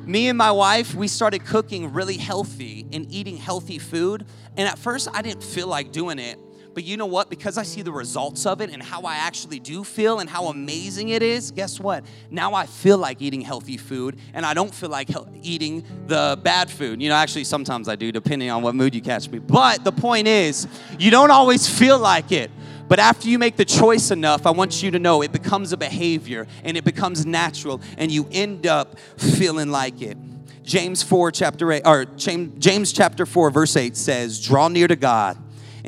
Me 0.05 0.29
and 0.29 0.37
my 0.37 0.51
wife, 0.51 0.95
we 0.95 1.07
started 1.07 1.45
cooking 1.45 1.93
really 1.93 2.17
healthy 2.17 2.87
and 2.93 3.11
eating 3.13 3.37
healthy 3.37 3.79
food. 3.79 4.27
And 4.57 4.69
at 4.69 4.79
first 4.79 5.09
I 5.15 5.23
didn't 5.23 5.45
feel 5.45 5.69
like 5.69 5.93
doing 5.93 6.19
it 6.19 6.39
but 6.79 6.85
you 6.85 6.97
know 6.97 7.07
what? 7.07 7.29
Because 7.29 7.59
I 7.59 7.65
see 7.65 7.83
the 7.83 7.91
results 7.91 8.47
of 8.47 8.61
it 8.61 8.71
and 8.71 8.81
how 8.81 9.03
I 9.03 9.17
actually 9.17 9.59
do 9.59 9.83
feel 9.83 10.21
and 10.21 10.31
how 10.31 10.45
amazing 10.45 11.09
it 11.09 11.25
is, 11.25 11.51
guess 11.51 11.81
what? 11.81 12.05
Now 12.31 12.55
I 12.55 12.67
feel 12.67 12.99
like 12.99 13.21
eating 13.21 13.41
healthy 13.41 13.77
food 13.77 14.17
and 14.33 14.47
I 14.47 14.55
don't 14.55 14.73
feel 14.73 14.89
like 14.89 15.11
eating 15.43 15.83
the 16.07 16.39
bad 16.41 16.71
food. 16.71 17.03
You 17.03 17.09
know, 17.09 17.17
actually, 17.17 17.43
sometimes 17.43 17.89
I 17.89 17.97
do, 17.97 18.13
depending 18.13 18.49
on 18.51 18.63
what 18.63 18.77
mood 18.77 18.95
you 18.95 19.01
catch 19.01 19.29
me. 19.29 19.41
But 19.41 19.83
the 19.83 19.91
point 19.91 20.29
is, 20.29 20.69
you 21.01 21.11
don't 21.11 21.33
always 21.33 21.69
feel 21.69 21.99
like 21.99 22.31
it. 22.31 22.49
But 22.87 23.01
after 23.01 23.29
you 23.29 23.41
make 23.41 23.57
the 23.57 23.65
choice 23.65 24.13
enough, 24.13 24.47
I 24.47 24.53
want 24.53 24.81
you 24.81 24.93
to 24.93 25.01
know 25.01 25.21
it 25.23 25.33
becomes 25.33 25.73
a 25.73 25.77
behavior 25.77 26.47
and 26.63 26.77
it 26.77 26.85
becomes 26.85 27.27
natural 27.27 27.81
and 27.97 28.13
you 28.13 28.29
end 28.31 28.69
up 28.69 29.01
feeling 29.17 29.73
like 29.73 30.01
it. 30.01 30.17
James 30.63 31.03
4 31.03 31.33
chapter 31.33 31.73
8 31.73 31.83
or 31.85 32.05
James 32.05 32.93
chapter 32.93 33.27
4 33.27 33.51
verse 33.51 33.75
8 33.75 33.97
says, 33.97 34.41
"Draw 34.41 34.69
near 34.69 34.87
to 34.87 34.95
God, 34.95 35.39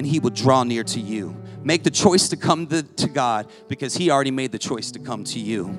and 0.01 0.07
He 0.07 0.19
will 0.19 0.31
draw 0.31 0.65
near 0.65 0.83
to 0.83 0.99
you. 0.99 1.37
Make 1.63 1.83
the 1.83 1.91
choice 1.91 2.31
to 2.31 2.37
come 2.39 2.67
to, 2.69 2.83
to 2.83 3.07
God 3.07 3.51
because 3.69 3.93
He 3.93 4.11
already 4.11 4.31
made 4.31 4.51
the 4.51 4.59
choice 4.59 4.91
to 4.93 4.99
come 4.99 5.25
to 5.25 5.39
you. 5.39 5.79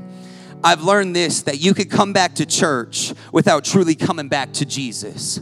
I've 0.63 0.83
learned 0.83 1.15
this 1.15 1.41
that 1.41 1.59
you 1.59 1.73
could 1.73 1.89
come 1.89 2.13
back 2.13 2.35
to 2.35 2.45
church 2.45 3.15
without 3.31 3.65
truly 3.65 3.95
coming 3.95 4.27
back 4.27 4.53
to 4.53 4.65
Jesus. 4.65 5.41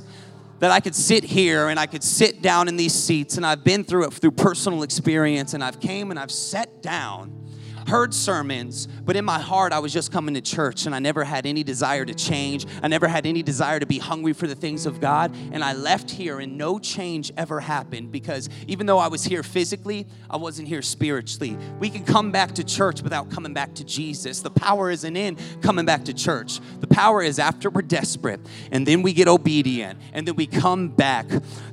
That 0.60 0.72
I 0.72 0.80
could 0.80 0.96
sit 0.96 1.26
here 1.26 1.68
and 1.68 1.78
I 1.78 1.88
could 1.88 2.04
sit 2.04 2.42
down 2.42 2.70
in 2.70 2.78
these 2.78 2.94
seats, 2.94 3.36
and 3.36 3.46
I've 3.46 3.66
been 3.66 3.84
through 3.84 4.06
it 4.06 4.14
through 4.14 4.32
personal 4.32 4.84
experience, 4.84 5.54
and 5.54 5.62
I've 5.62 5.82
came 5.82 6.10
and 6.10 6.18
I've 6.18 6.32
sat 6.32 6.82
down 6.82 7.49
heard 7.90 8.14
sermons, 8.14 8.88
but 9.06 9.16
in 9.16 9.26
my 9.26 9.40
heart, 9.40 9.74
I 9.74 9.80
was 9.80 9.92
just 9.92 10.12
coming 10.12 10.36
to 10.36 10.42
church 10.42 10.86
and 10.86 10.96
I 10.96 11.00
never 11.00 11.24
had 11.24 11.46
any 11.46 11.64
desire 11.64 12.06
to 12.06 12.14
change. 12.14 12.66
I 12.82 12.88
never 12.88 13.08
had 13.08 13.26
any 13.26 13.44
desire 13.44 13.80
to 13.80 13.86
be 13.86 13.98
hungry 13.98 14.34
for 14.34 14.48
the 14.48 14.56
things 14.56 14.86
of 14.86 15.02
God. 15.02 15.36
And 15.52 15.64
I 15.64 15.74
left 15.74 16.10
here 16.10 16.40
and 16.40 16.58
no 16.58 16.80
change 16.80 17.32
ever 17.36 17.60
happened 17.60 18.12
because 18.12 18.48
even 18.68 18.86
though 18.86 19.00
I 19.00 19.08
was 19.08 19.24
here 19.24 19.44
physically, 19.44 20.08
I 20.30 20.38
wasn't 20.38 20.68
here 20.68 20.82
spiritually. 20.82 21.58
We 21.80 21.90
can 21.90 22.06
come 22.06 22.32
back 22.32 22.54
to 22.56 22.64
church 22.64 23.02
without 23.02 23.30
coming 23.30 23.54
back 23.54 23.74
to 23.76 23.84
Jesus. 23.84 24.42
The 24.42 24.52
power 24.52 24.90
isn't 24.92 25.18
in 25.18 25.38
coming 25.62 25.86
back 25.86 26.06
to 26.06 26.14
church, 26.14 26.60
the 26.80 26.88
power 26.88 27.22
is 27.22 27.40
after 27.40 27.70
we're 27.70 27.82
desperate 27.82 28.40
and 28.72 28.86
then 28.86 29.02
we 29.02 29.14
get 29.14 29.28
obedient 29.28 30.00
and 30.14 30.28
then 30.28 30.36
we 30.36 30.46
come 30.46 30.90
back 30.90 31.28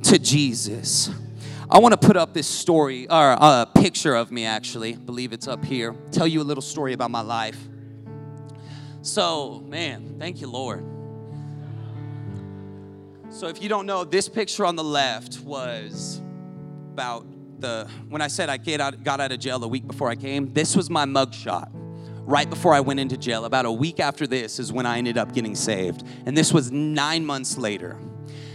to 0.05 0.19
Jesus. 0.19 1.11
I 1.69 1.81
want 1.81 2.01
to 2.01 2.07
put 2.07 2.17
up 2.17 2.33
this 2.33 2.47
story 2.47 3.09
or 3.11 3.33
a 3.33 3.35
uh, 3.35 3.65
picture 3.65 4.15
of 4.15 4.31
me 4.31 4.45
actually. 4.45 4.95
I 4.95 4.99
believe 4.99 5.33
it's 5.33 5.49
up 5.49 5.65
here. 5.65 5.97
Tell 6.13 6.27
you 6.27 6.41
a 6.41 6.45
little 6.45 6.63
story 6.63 6.93
about 6.93 7.11
my 7.11 7.23
life. 7.23 7.59
So, 9.03 9.65
man, 9.67 10.15
thank 10.17 10.41
you, 10.41 10.49
Lord. 10.49 10.85
So, 13.31 13.49
if 13.49 13.61
you 13.61 13.69
don't 13.69 13.85
know, 13.85 14.05
this 14.05 14.29
picture 14.29 14.65
on 14.65 14.77
the 14.77 14.85
left 14.85 15.41
was 15.41 16.21
about 16.93 17.27
the 17.61 17.89
when 18.09 18.23
I 18.23 18.29
said 18.29 18.49
I 18.49 18.59
get 18.59 18.81
out, 18.81 19.03
got 19.03 19.21
out 19.21 19.33
of 19.33 19.41
jail 19.41 19.63
a 19.65 19.69
week 19.69 19.89
before 19.89 20.09
I 20.09 20.15
came. 20.15 20.53
This 20.53 20.77
was 20.77 20.89
my 20.89 21.05
mugshot. 21.05 21.71
Right 22.29 22.49
before 22.49 22.75
I 22.75 22.81
went 22.81 23.01
into 23.01 23.17
jail, 23.17 23.45
about 23.45 23.67
a 23.67 23.73
week 23.73 23.99
after 23.99 24.27
this 24.27 24.61
is 24.61 24.73
when 24.73 24.87
I 24.87 24.99
ended 24.99 25.19
up 25.19 25.33
getting 25.33 25.57
saved, 25.57 26.05
and 26.27 26.37
this 26.37 26.53
was 26.53 26.71
nine 26.71 27.25
months 27.25 27.59
later. 27.59 27.99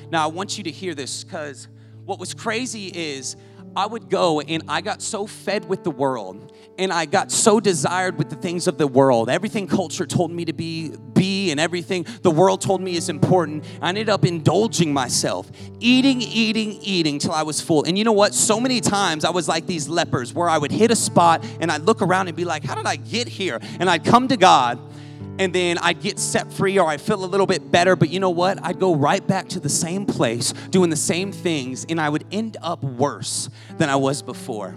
Now, 0.10 0.24
I 0.24 0.28
want 0.28 0.58
you 0.58 0.63
to 0.65 0.71
hear 0.71 0.93
this 0.93 1.24
because 1.24 1.67
what 2.12 2.19
was 2.19 2.34
crazy 2.34 2.88
is 2.88 3.38
I 3.74 3.86
would 3.86 4.10
go 4.10 4.41
and 4.41 4.63
I 4.67 4.82
got 4.82 5.02
so 5.02 5.26
fed 5.26 5.69
with 5.69 5.86
the 5.86 5.91
world 5.91 6.52
and 6.78 6.91
I 6.91 7.06
got 7.06 7.32
so 7.32 7.62
desired 7.62 8.17
with 8.17 8.30
the 8.30 8.36
things 8.36 8.67
of 8.67 8.78
the 8.78 8.86
world. 8.86 9.30
Everything 9.30 9.65
culture 9.65 10.06
told 10.06 10.30
me 10.30 10.43
to 10.43 10.52
be 10.52 10.93
be 11.13 11.52
and 11.52 11.60
everything 11.60 12.06
the 12.21 12.32
world 12.32 12.60
told 12.60 12.82
me 12.82 12.97
is 12.97 13.08
important. 13.08 13.63
I 13.82 13.88
ended 13.88 14.10
up 14.10 14.26
indulging 14.26 14.91
myself, 14.91 15.50
eating, 15.80 16.21
eating, 16.21 16.74
eating 16.82 17.17
till 17.17 17.32
I 17.32 17.43
was 17.43 17.62
full. 17.62 17.86
And 17.86 17.97
you 17.97 18.04
know 18.04 18.12
what? 18.12 18.34
So 18.34 18.60
many 18.60 18.82
times 18.82 19.24
I 19.24 19.30
was 19.30 19.47
like 19.47 19.67
these 19.67 19.88
lepers 19.88 20.34
where 20.34 20.50
I 20.50 20.58
would 20.58 20.74
hit 20.74 20.91
a 20.91 20.97
spot 20.97 21.45
and 21.62 21.71
I'd 21.71 21.84
look 21.84 22.02
around 22.02 22.28
and 22.28 22.36
be 22.36 22.43
like, 22.43 22.65
"How 22.65 22.76
did 22.76 22.88
I 22.88 22.97
get 22.97 23.30
here?" 23.30 23.62
And 23.80 23.89
I'd 23.89 24.04
come 24.04 24.28
to 24.28 24.36
God 24.36 24.80
and 25.39 25.54
then 25.54 25.78
I'd 25.78 26.02
get 26.02 26.20
set 26.20 26.52
free 26.52 26.78
or 26.78 26.89
I'd 26.89 27.02
feel 27.02 27.24
a 27.24 27.26
little 27.26 27.48
bit 27.48 27.72
better. 27.72 27.96
But 27.96 28.10
you 28.10 28.20
know 28.20 28.30
what? 28.30 28.63
I'd 28.63 28.80
go 28.80 28.96
right 28.96 29.26
back 29.26 29.48
to 29.50 29.60
the 29.60 29.70
same 29.70 30.06
place, 30.06 30.54
doing 30.70 30.89
the 30.89 30.96
same 30.96 31.32
things, 31.32 31.86
and 31.89 32.00
I 32.00 32.10
would 32.10 32.26
end 32.32 32.58
up 32.62 32.84
worse 32.84 33.50
than 33.78 33.89
I 33.89 33.96
was 33.96 34.22
before. 34.22 34.76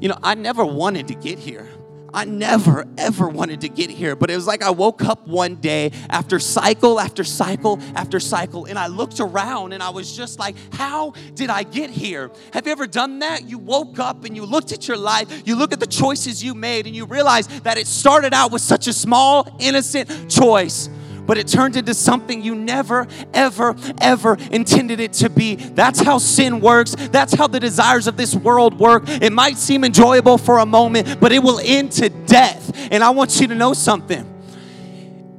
You 0.00 0.08
know, 0.08 0.18
I 0.22 0.34
never 0.34 0.64
wanted 0.64 1.08
to 1.08 1.14
get 1.14 1.38
here. 1.38 1.68
I 2.14 2.24
never, 2.24 2.86
ever 2.96 3.28
wanted 3.28 3.60
to 3.62 3.68
get 3.68 3.90
here, 3.90 4.14
but 4.14 4.30
it 4.30 4.36
was 4.36 4.46
like 4.46 4.62
I 4.62 4.70
woke 4.70 5.04
up 5.04 5.26
one 5.26 5.56
day 5.56 5.90
after 6.08 6.38
cycle 6.38 7.00
after 7.00 7.24
cycle 7.24 7.80
after 7.96 8.20
cycle, 8.20 8.66
and 8.66 8.78
I 8.78 8.86
looked 8.86 9.18
around 9.18 9.72
and 9.72 9.82
I 9.82 9.90
was 9.90 10.16
just 10.16 10.38
like, 10.38 10.54
How 10.72 11.10
did 11.34 11.50
I 11.50 11.64
get 11.64 11.90
here? 11.90 12.30
Have 12.52 12.66
you 12.66 12.72
ever 12.72 12.86
done 12.86 13.18
that? 13.18 13.48
You 13.48 13.58
woke 13.58 13.98
up 13.98 14.24
and 14.24 14.36
you 14.36 14.46
looked 14.46 14.70
at 14.70 14.86
your 14.86 14.96
life, 14.96 15.42
you 15.44 15.56
look 15.56 15.72
at 15.72 15.80
the 15.80 15.86
choices 15.86 16.42
you 16.42 16.54
made, 16.54 16.86
and 16.86 16.94
you 16.94 17.04
realize 17.04 17.48
that 17.62 17.78
it 17.78 17.88
started 17.88 18.32
out 18.32 18.52
with 18.52 18.62
such 18.62 18.86
a 18.86 18.92
small, 18.92 19.56
innocent 19.58 20.30
choice 20.30 20.88
but 21.26 21.38
it 21.38 21.48
turned 21.48 21.76
into 21.76 21.94
something 21.94 22.42
you 22.42 22.54
never, 22.54 23.06
ever, 23.32 23.74
ever 24.00 24.36
intended 24.50 25.00
it 25.00 25.12
to 25.14 25.30
be. 25.30 25.56
That's 25.56 26.00
how 26.00 26.18
sin 26.18 26.60
works. 26.60 26.94
That's 26.94 27.34
how 27.34 27.46
the 27.46 27.60
desires 27.60 28.06
of 28.06 28.16
this 28.16 28.34
world 28.34 28.78
work. 28.78 29.04
It 29.06 29.32
might 29.32 29.56
seem 29.56 29.84
enjoyable 29.84 30.38
for 30.38 30.58
a 30.58 30.66
moment, 30.66 31.20
but 31.20 31.32
it 31.32 31.42
will 31.42 31.60
end 31.62 31.92
to 31.92 32.08
death. 32.08 32.72
And 32.90 33.02
I 33.04 33.10
want 33.10 33.40
you 33.40 33.46
to 33.48 33.54
know 33.54 33.72
something. 33.72 34.33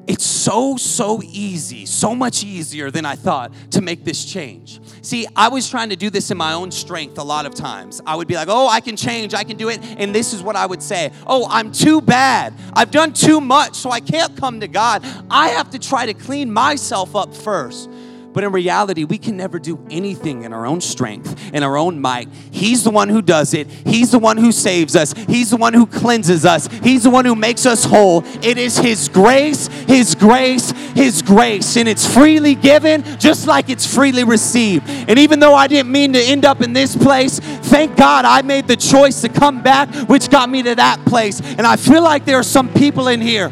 It's 0.07 0.25
so, 0.25 0.77
so 0.77 1.21
easy, 1.23 1.85
so 1.87 2.13
much 2.13 2.43
easier 2.43 2.91
than 2.91 3.05
I 3.05 3.15
thought 3.15 3.51
to 3.71 3.81
make 3.81 4.03
this 4.03 4.23
change. 4.23 4.79
See, 5.01 5.25
I 5.35 5.49
was 5.49 5.69
trying 5.69 5.89
to 5.89 5.95
do 5.95 6.09
this 6.11 6.29
in 6.29 6.37
my 6.37 6.53
own 6.53 6.69
strength 6.71 7.17
a 7.17 7.23
lot 7.23 7.45
of 7.45 7.55
times. 7.55 8.01
I 8.05 8.15
would 8.15 8.27
be 8.27 8.35
like, 8.35 8.47
oh, 8.49 8.67
I 8.67 8.81
can 8.81 8.95
change, 8.95 9.33
I 9.33 9.43
can 9.43 9.57
do 9.57 9.69
it. 9.69 9.79
And 9.97 10.13
this 10.13 10.33
is 10.33 10.43
what 10.43 10.55
I 10.55 10.65
would 10.65 10.81
say 10.81 11.11
oh, 11.27 11.47
I'm 11.49 11.71
too 11.71 12.01
bad. 12.01 12.53
I've 12.73 12.91
done 12.91 13.13
too 13.13 13.41
much, 13.41 13.75
so 13.75 13.89
I 13.89 13.99
can't 13.99 14.35
come 14.37 14.59
to 14.59 14.67
God. 14.67 15.03
I 15.29 15.49
have 15.49 15.71
to 15.71 15.79
try 15.79 16.05
to 16.05 16.13
clean 16.13 16.51
myself 16.51 17.15
up 17.15 17.33
first. 17.33 17.89
But 18.35 18.43
in 18.43 18.51
reality, 18.51 19.05
we 19.05 19.17
can 19.17 19.37
never 19.37 19.59
do 19.59 19.79
anything 19.89 20.43
in 20.43 20.51
our 20.51 20.65
own 20.65 20.81
strength, 20.81 21.53
in 21.53 21.63
our 21.63 21.77
own 21.77 22.01
might. 22.01 22.27
He's 22.51 22.83
the 22.83 22.89
one 22.89 23.07
who 23.07 23.21
does 23.21 23.53
it. 23.53 23.67
He's 23.69 24.11
the 24.11 24.19
one 24.19 24.35
who 24.35 24.51
saves 24.51 24.93
us. 24.93 25.13
He's 25.13 25.51
the 25.51 25.57
one 25.57 25.73
who 25.73 25.85
cleanses 25.85 26.45
us. 26.45 26.67
He's 26.83 27.03
the 27.03 27.09
one 27.09 27.23
who 27.23 27.33
makes 27.33 27.65
us 27.65 27.85
whole. 27.85 28.25
It 28.43 28.57
is 28.57 28.77
His 28.77 29.07
grace, 29.07 29.67
His 29.87 30.15
grace, 30.15 30.71
His 30.95 31.21
grace. 31.21 31.77
And 31.77 31.87
it's 31.87 32.13
freely 32.13 32.55
given 32.55 33.05
just 33.19 33.47
like 33.47 33.69
it's 33.69 33.87
freely 33.87 34.25
received. 34.25 34.89
And 34.89 35.17
even 35.17 35.39
though 35.39 35.55
I 35.55 35.67
didn't 35.67 35.93
mean 35.93 36.11
to 36.11 36.19
end 36.19 36.43
up 36.43 36.61
in 36.61 36.73
this 36.73 36.93
place, 36.93 37.39
thank 37.39 37.95
God 37.95 38.25
I 38.25 38.41
made 38.41 38.67
the 38.67 38.75
choice 38.75 39.21
to 39.21 39.29
come 39.29 39.63
back, 39.63 39.87
which 40.09 40.29
got 40.29 40.49
me 40.49 40.61
to 40.63 40.75
that 40.75 40.99
place. 41.05 41.39
And 41.39 41.61
I 41.61 41.77
feel 41.77 42.03
like 42.03 42.25
there 42.25 42.37
are 42.37 42.43
some 42.43 42.67
people 42.73 43.07
in 43.07 43.21
here 43.21 43.49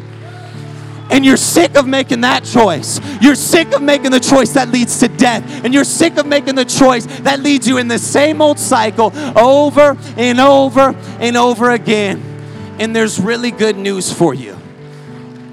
and 1.10 1.24
you're 1.24 1.36
sick 1.36 1.76
of 1.76 1.86
making 1.86 2.22
that 2.22 2.44
choice. 2.44 3.00
You're 3.20 3.34
sick 3.34 3.72
of 3.74 3.82
making 3.82 4.10
the 4.10 4.20
choice 4.20 4.52
that 4.54 4.70
leads 4.70 4.98
to 5.00 5.08
death. 5.08 5.64
And 5.64 5.74
you're 5.74 5.84
sick 5.84 6.16
of 6.16 6.26
making 6.26 6.54
the 6.54 6.64
choice 6.64 7.06
that 7.20 7.40
leads 7.40 7.68
you 7.68 7.78
in 7.78 7.88
the 7.88 7.98
same 7.98 8.40
old 8.40 8.58
cycle 8.58 9.12
over 9.38 9.96
and 10.16 10.40
over 10.40 10.94
and 11.20 11.36
over 11.36 11.70
again. 11.70 12.22
And 12.78 12.96
there's 12.96 13.20
really 13.20 13.50
good 13.50 13.76
news 13.76 14.12
for 14.12 14.34
you. 14.34 14.58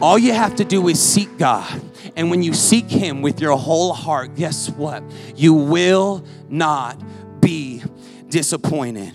All 0.02 0.18
you 0.18 0.34
have 0.34 0.56
to 0.56 0.66
do 0.66 0.88
is 0.88 1.00
seek 1.00 1.38
God. 1.38 1.82
And 2.16 2.32
when 2.32 2.42
you 2.42 2.54
seek 2.54 2.90
Him 2.90 3.22
with 3.22 3.40
your 3.40 3.56
whole 3.58 3.94
heart, 3.94 4.36
guess 4.36 4.70
what? 4.70 5.04
You 5.36 5.54
will 5.54 6.26
not 6.50 7.00
be 7.42 7.84
disappointed. 8.30 9.14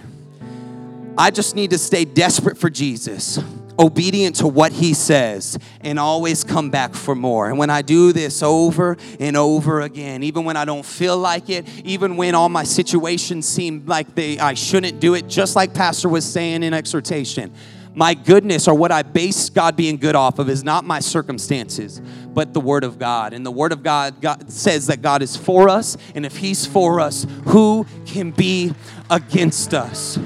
I 1.18 1.30
just 1.30 1.56
need 1.56 1.70
to 1.70 1.78
stay 1.78 2.04
desperate 2.04 2.58
for 2.58 2.70
Jesus 2.70 3.42
obedient 3.78 4.36
to 4.36 4.46
what 4.46 4.72
he 4.72 4.94
says 4.94 5.58
and 5.80 5.98
always 5.98 6.44
come 6.44 6.70
back 6.70 6.94
for 6.94 7.14
more. 7.14 7.48
And 7.48 7.58
when 7.58 7.70
I 7.70 7.82
do 7.82 8.12
this 8.12 8.42
over 8.42 8.96
and 9.20 9.36
over 9.36 9.80
again, 9.80 10.22
even 10.22 10.44
when 10.44 10.56
I 10.56 10.64
don't 10.64 10.84
feel 10.84 11.18
like 11.18 11.50
it, 11.50 11.68
even 11.84 12.16
when 12.16 12.34
all 12.34 12.48
my 12.48 12.64
situations 12.64 13.46
seem 13.46 13.84
like 13.86 14.14
they 14.14 14.38
I 14.38 14.54
shouldn't 14.54 15.00
do 15.00 15.14
it, 15.14 15.28
just 15.28 15.56
like 15.56 15.74
pastor 15.74 16.08
was 16.08 16.24
saying 16.24 16.62
in 16.62 16.72
exhortation, 16.72 17.52
my 17.94 18.12
goodness 18.12 18.68
or 18.68 18.74
what 18.74 18.92
I 18.92 19.02
base 19.02 19.48
God 19.48 19.74
being 19.74 19.96
good 19.96 20.14
off 20.14 20.38
of 20.38 20.50
is 20.50 20.62
not 20.62 20.84
my 20.84 21.00
circumstances, 21.00 22.00
but 22.34 22.52
the 22.52 22.60
Word 22.60 22.84
of 22.84 22.98
God. 22.98 23.32
And 23.32 23.44
the 23.44 23.50
Word 23.50 23.72
of 23.72 23.82
God, 23.82 24.20
God 24.20 24.52
says 24.52 24.88
that 24.88 25.00
God 25.00 25.22
is 25.22 25.34
for 25.34 25.70
us, 25.70 25.96
and 26.14 26.26
if 26.26 26.36
He's 26.36 26.66
for 26.66 27.00
us, 27.00 27.26
who 27.46 27.86
can 28.04 28.32
be 28.32 28.74
against 29.08 29.72
us? 29.72 30.18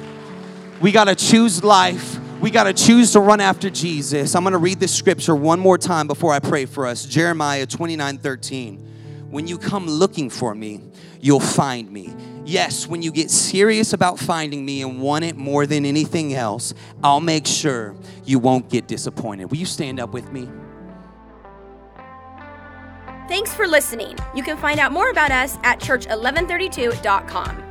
We 0.81 0.91
got 0.91 1.05
to 1.05 1.15
choose 1.15 1.63
life 1.63 2.19
we 2.41 2.51
got 2.51 2.65
to 2.65 2.73
choose 2.73 3.13
to 3.13 3.21
run 3.21 3.41
after 3.41 3.69
Jesus. 3.69 4.35
I'm 4.35 4.43
going 4.43 4.53
to 4.53 4.59
read 4.59 4.81
this 4.81 4.95
scripture 4.95 5.35
one 5.35 5.61
more 5.61 5.77
time 5.77 6.07
before 6.07 6.33
I 6.33 6.39
pray 6.39 6.65
for 6.65 6.87
us. 6.87 7.05
Jeremiah 7.05 7.67
29 7.67 8.19
13. 8.19 8.87
When 9.31 9.47
you 9.47 9.59
come 9.59 9.87
looking 9.87 10.31
for 10.31 10.55
me, 10.55 10.81
you'll 11.21 11.39
find 11.39 11.91
me. 11.91 12.15
Yes, 12.45 12.87
when 12.87 13.03
you 13.03 13.13
get 13.13 13.31
serious 13.31 13.93
about 13.93 14.19
finding 14.19 14.65
me 14.65 14.83
and 14.83 15.01
want 15.01 15.25
it 15.25 15.37
more 15.37 15.67
than 15.67 15.85
anything 15.85 16.35
else, 16.35 16.75
I'll 17.05 17.21
make 17.21 17.47
sure 17.47 17.95
you 18.25 18.39
won't 18.39 18.69
get 18.71 18.89
disappointed. 18.89 19.51
Will 19.51 19.59
you 19.59 19.67
stand 19.67 20.01
up 20.01 20.11
with 20.11 20.33
me? 20.33 20.49
Thanks 23.29 23.55
for 23.55 23.69
listening. 23.69 24.19
You 24.35 24.43
can 24.43 24.57
find 24.57 24.81
out 24.81 24.91
more 24.91 25.11
about 25.11 25.31
us 25.31 25.59
at 25.63 25.79
church1132.com. 25.79 27.70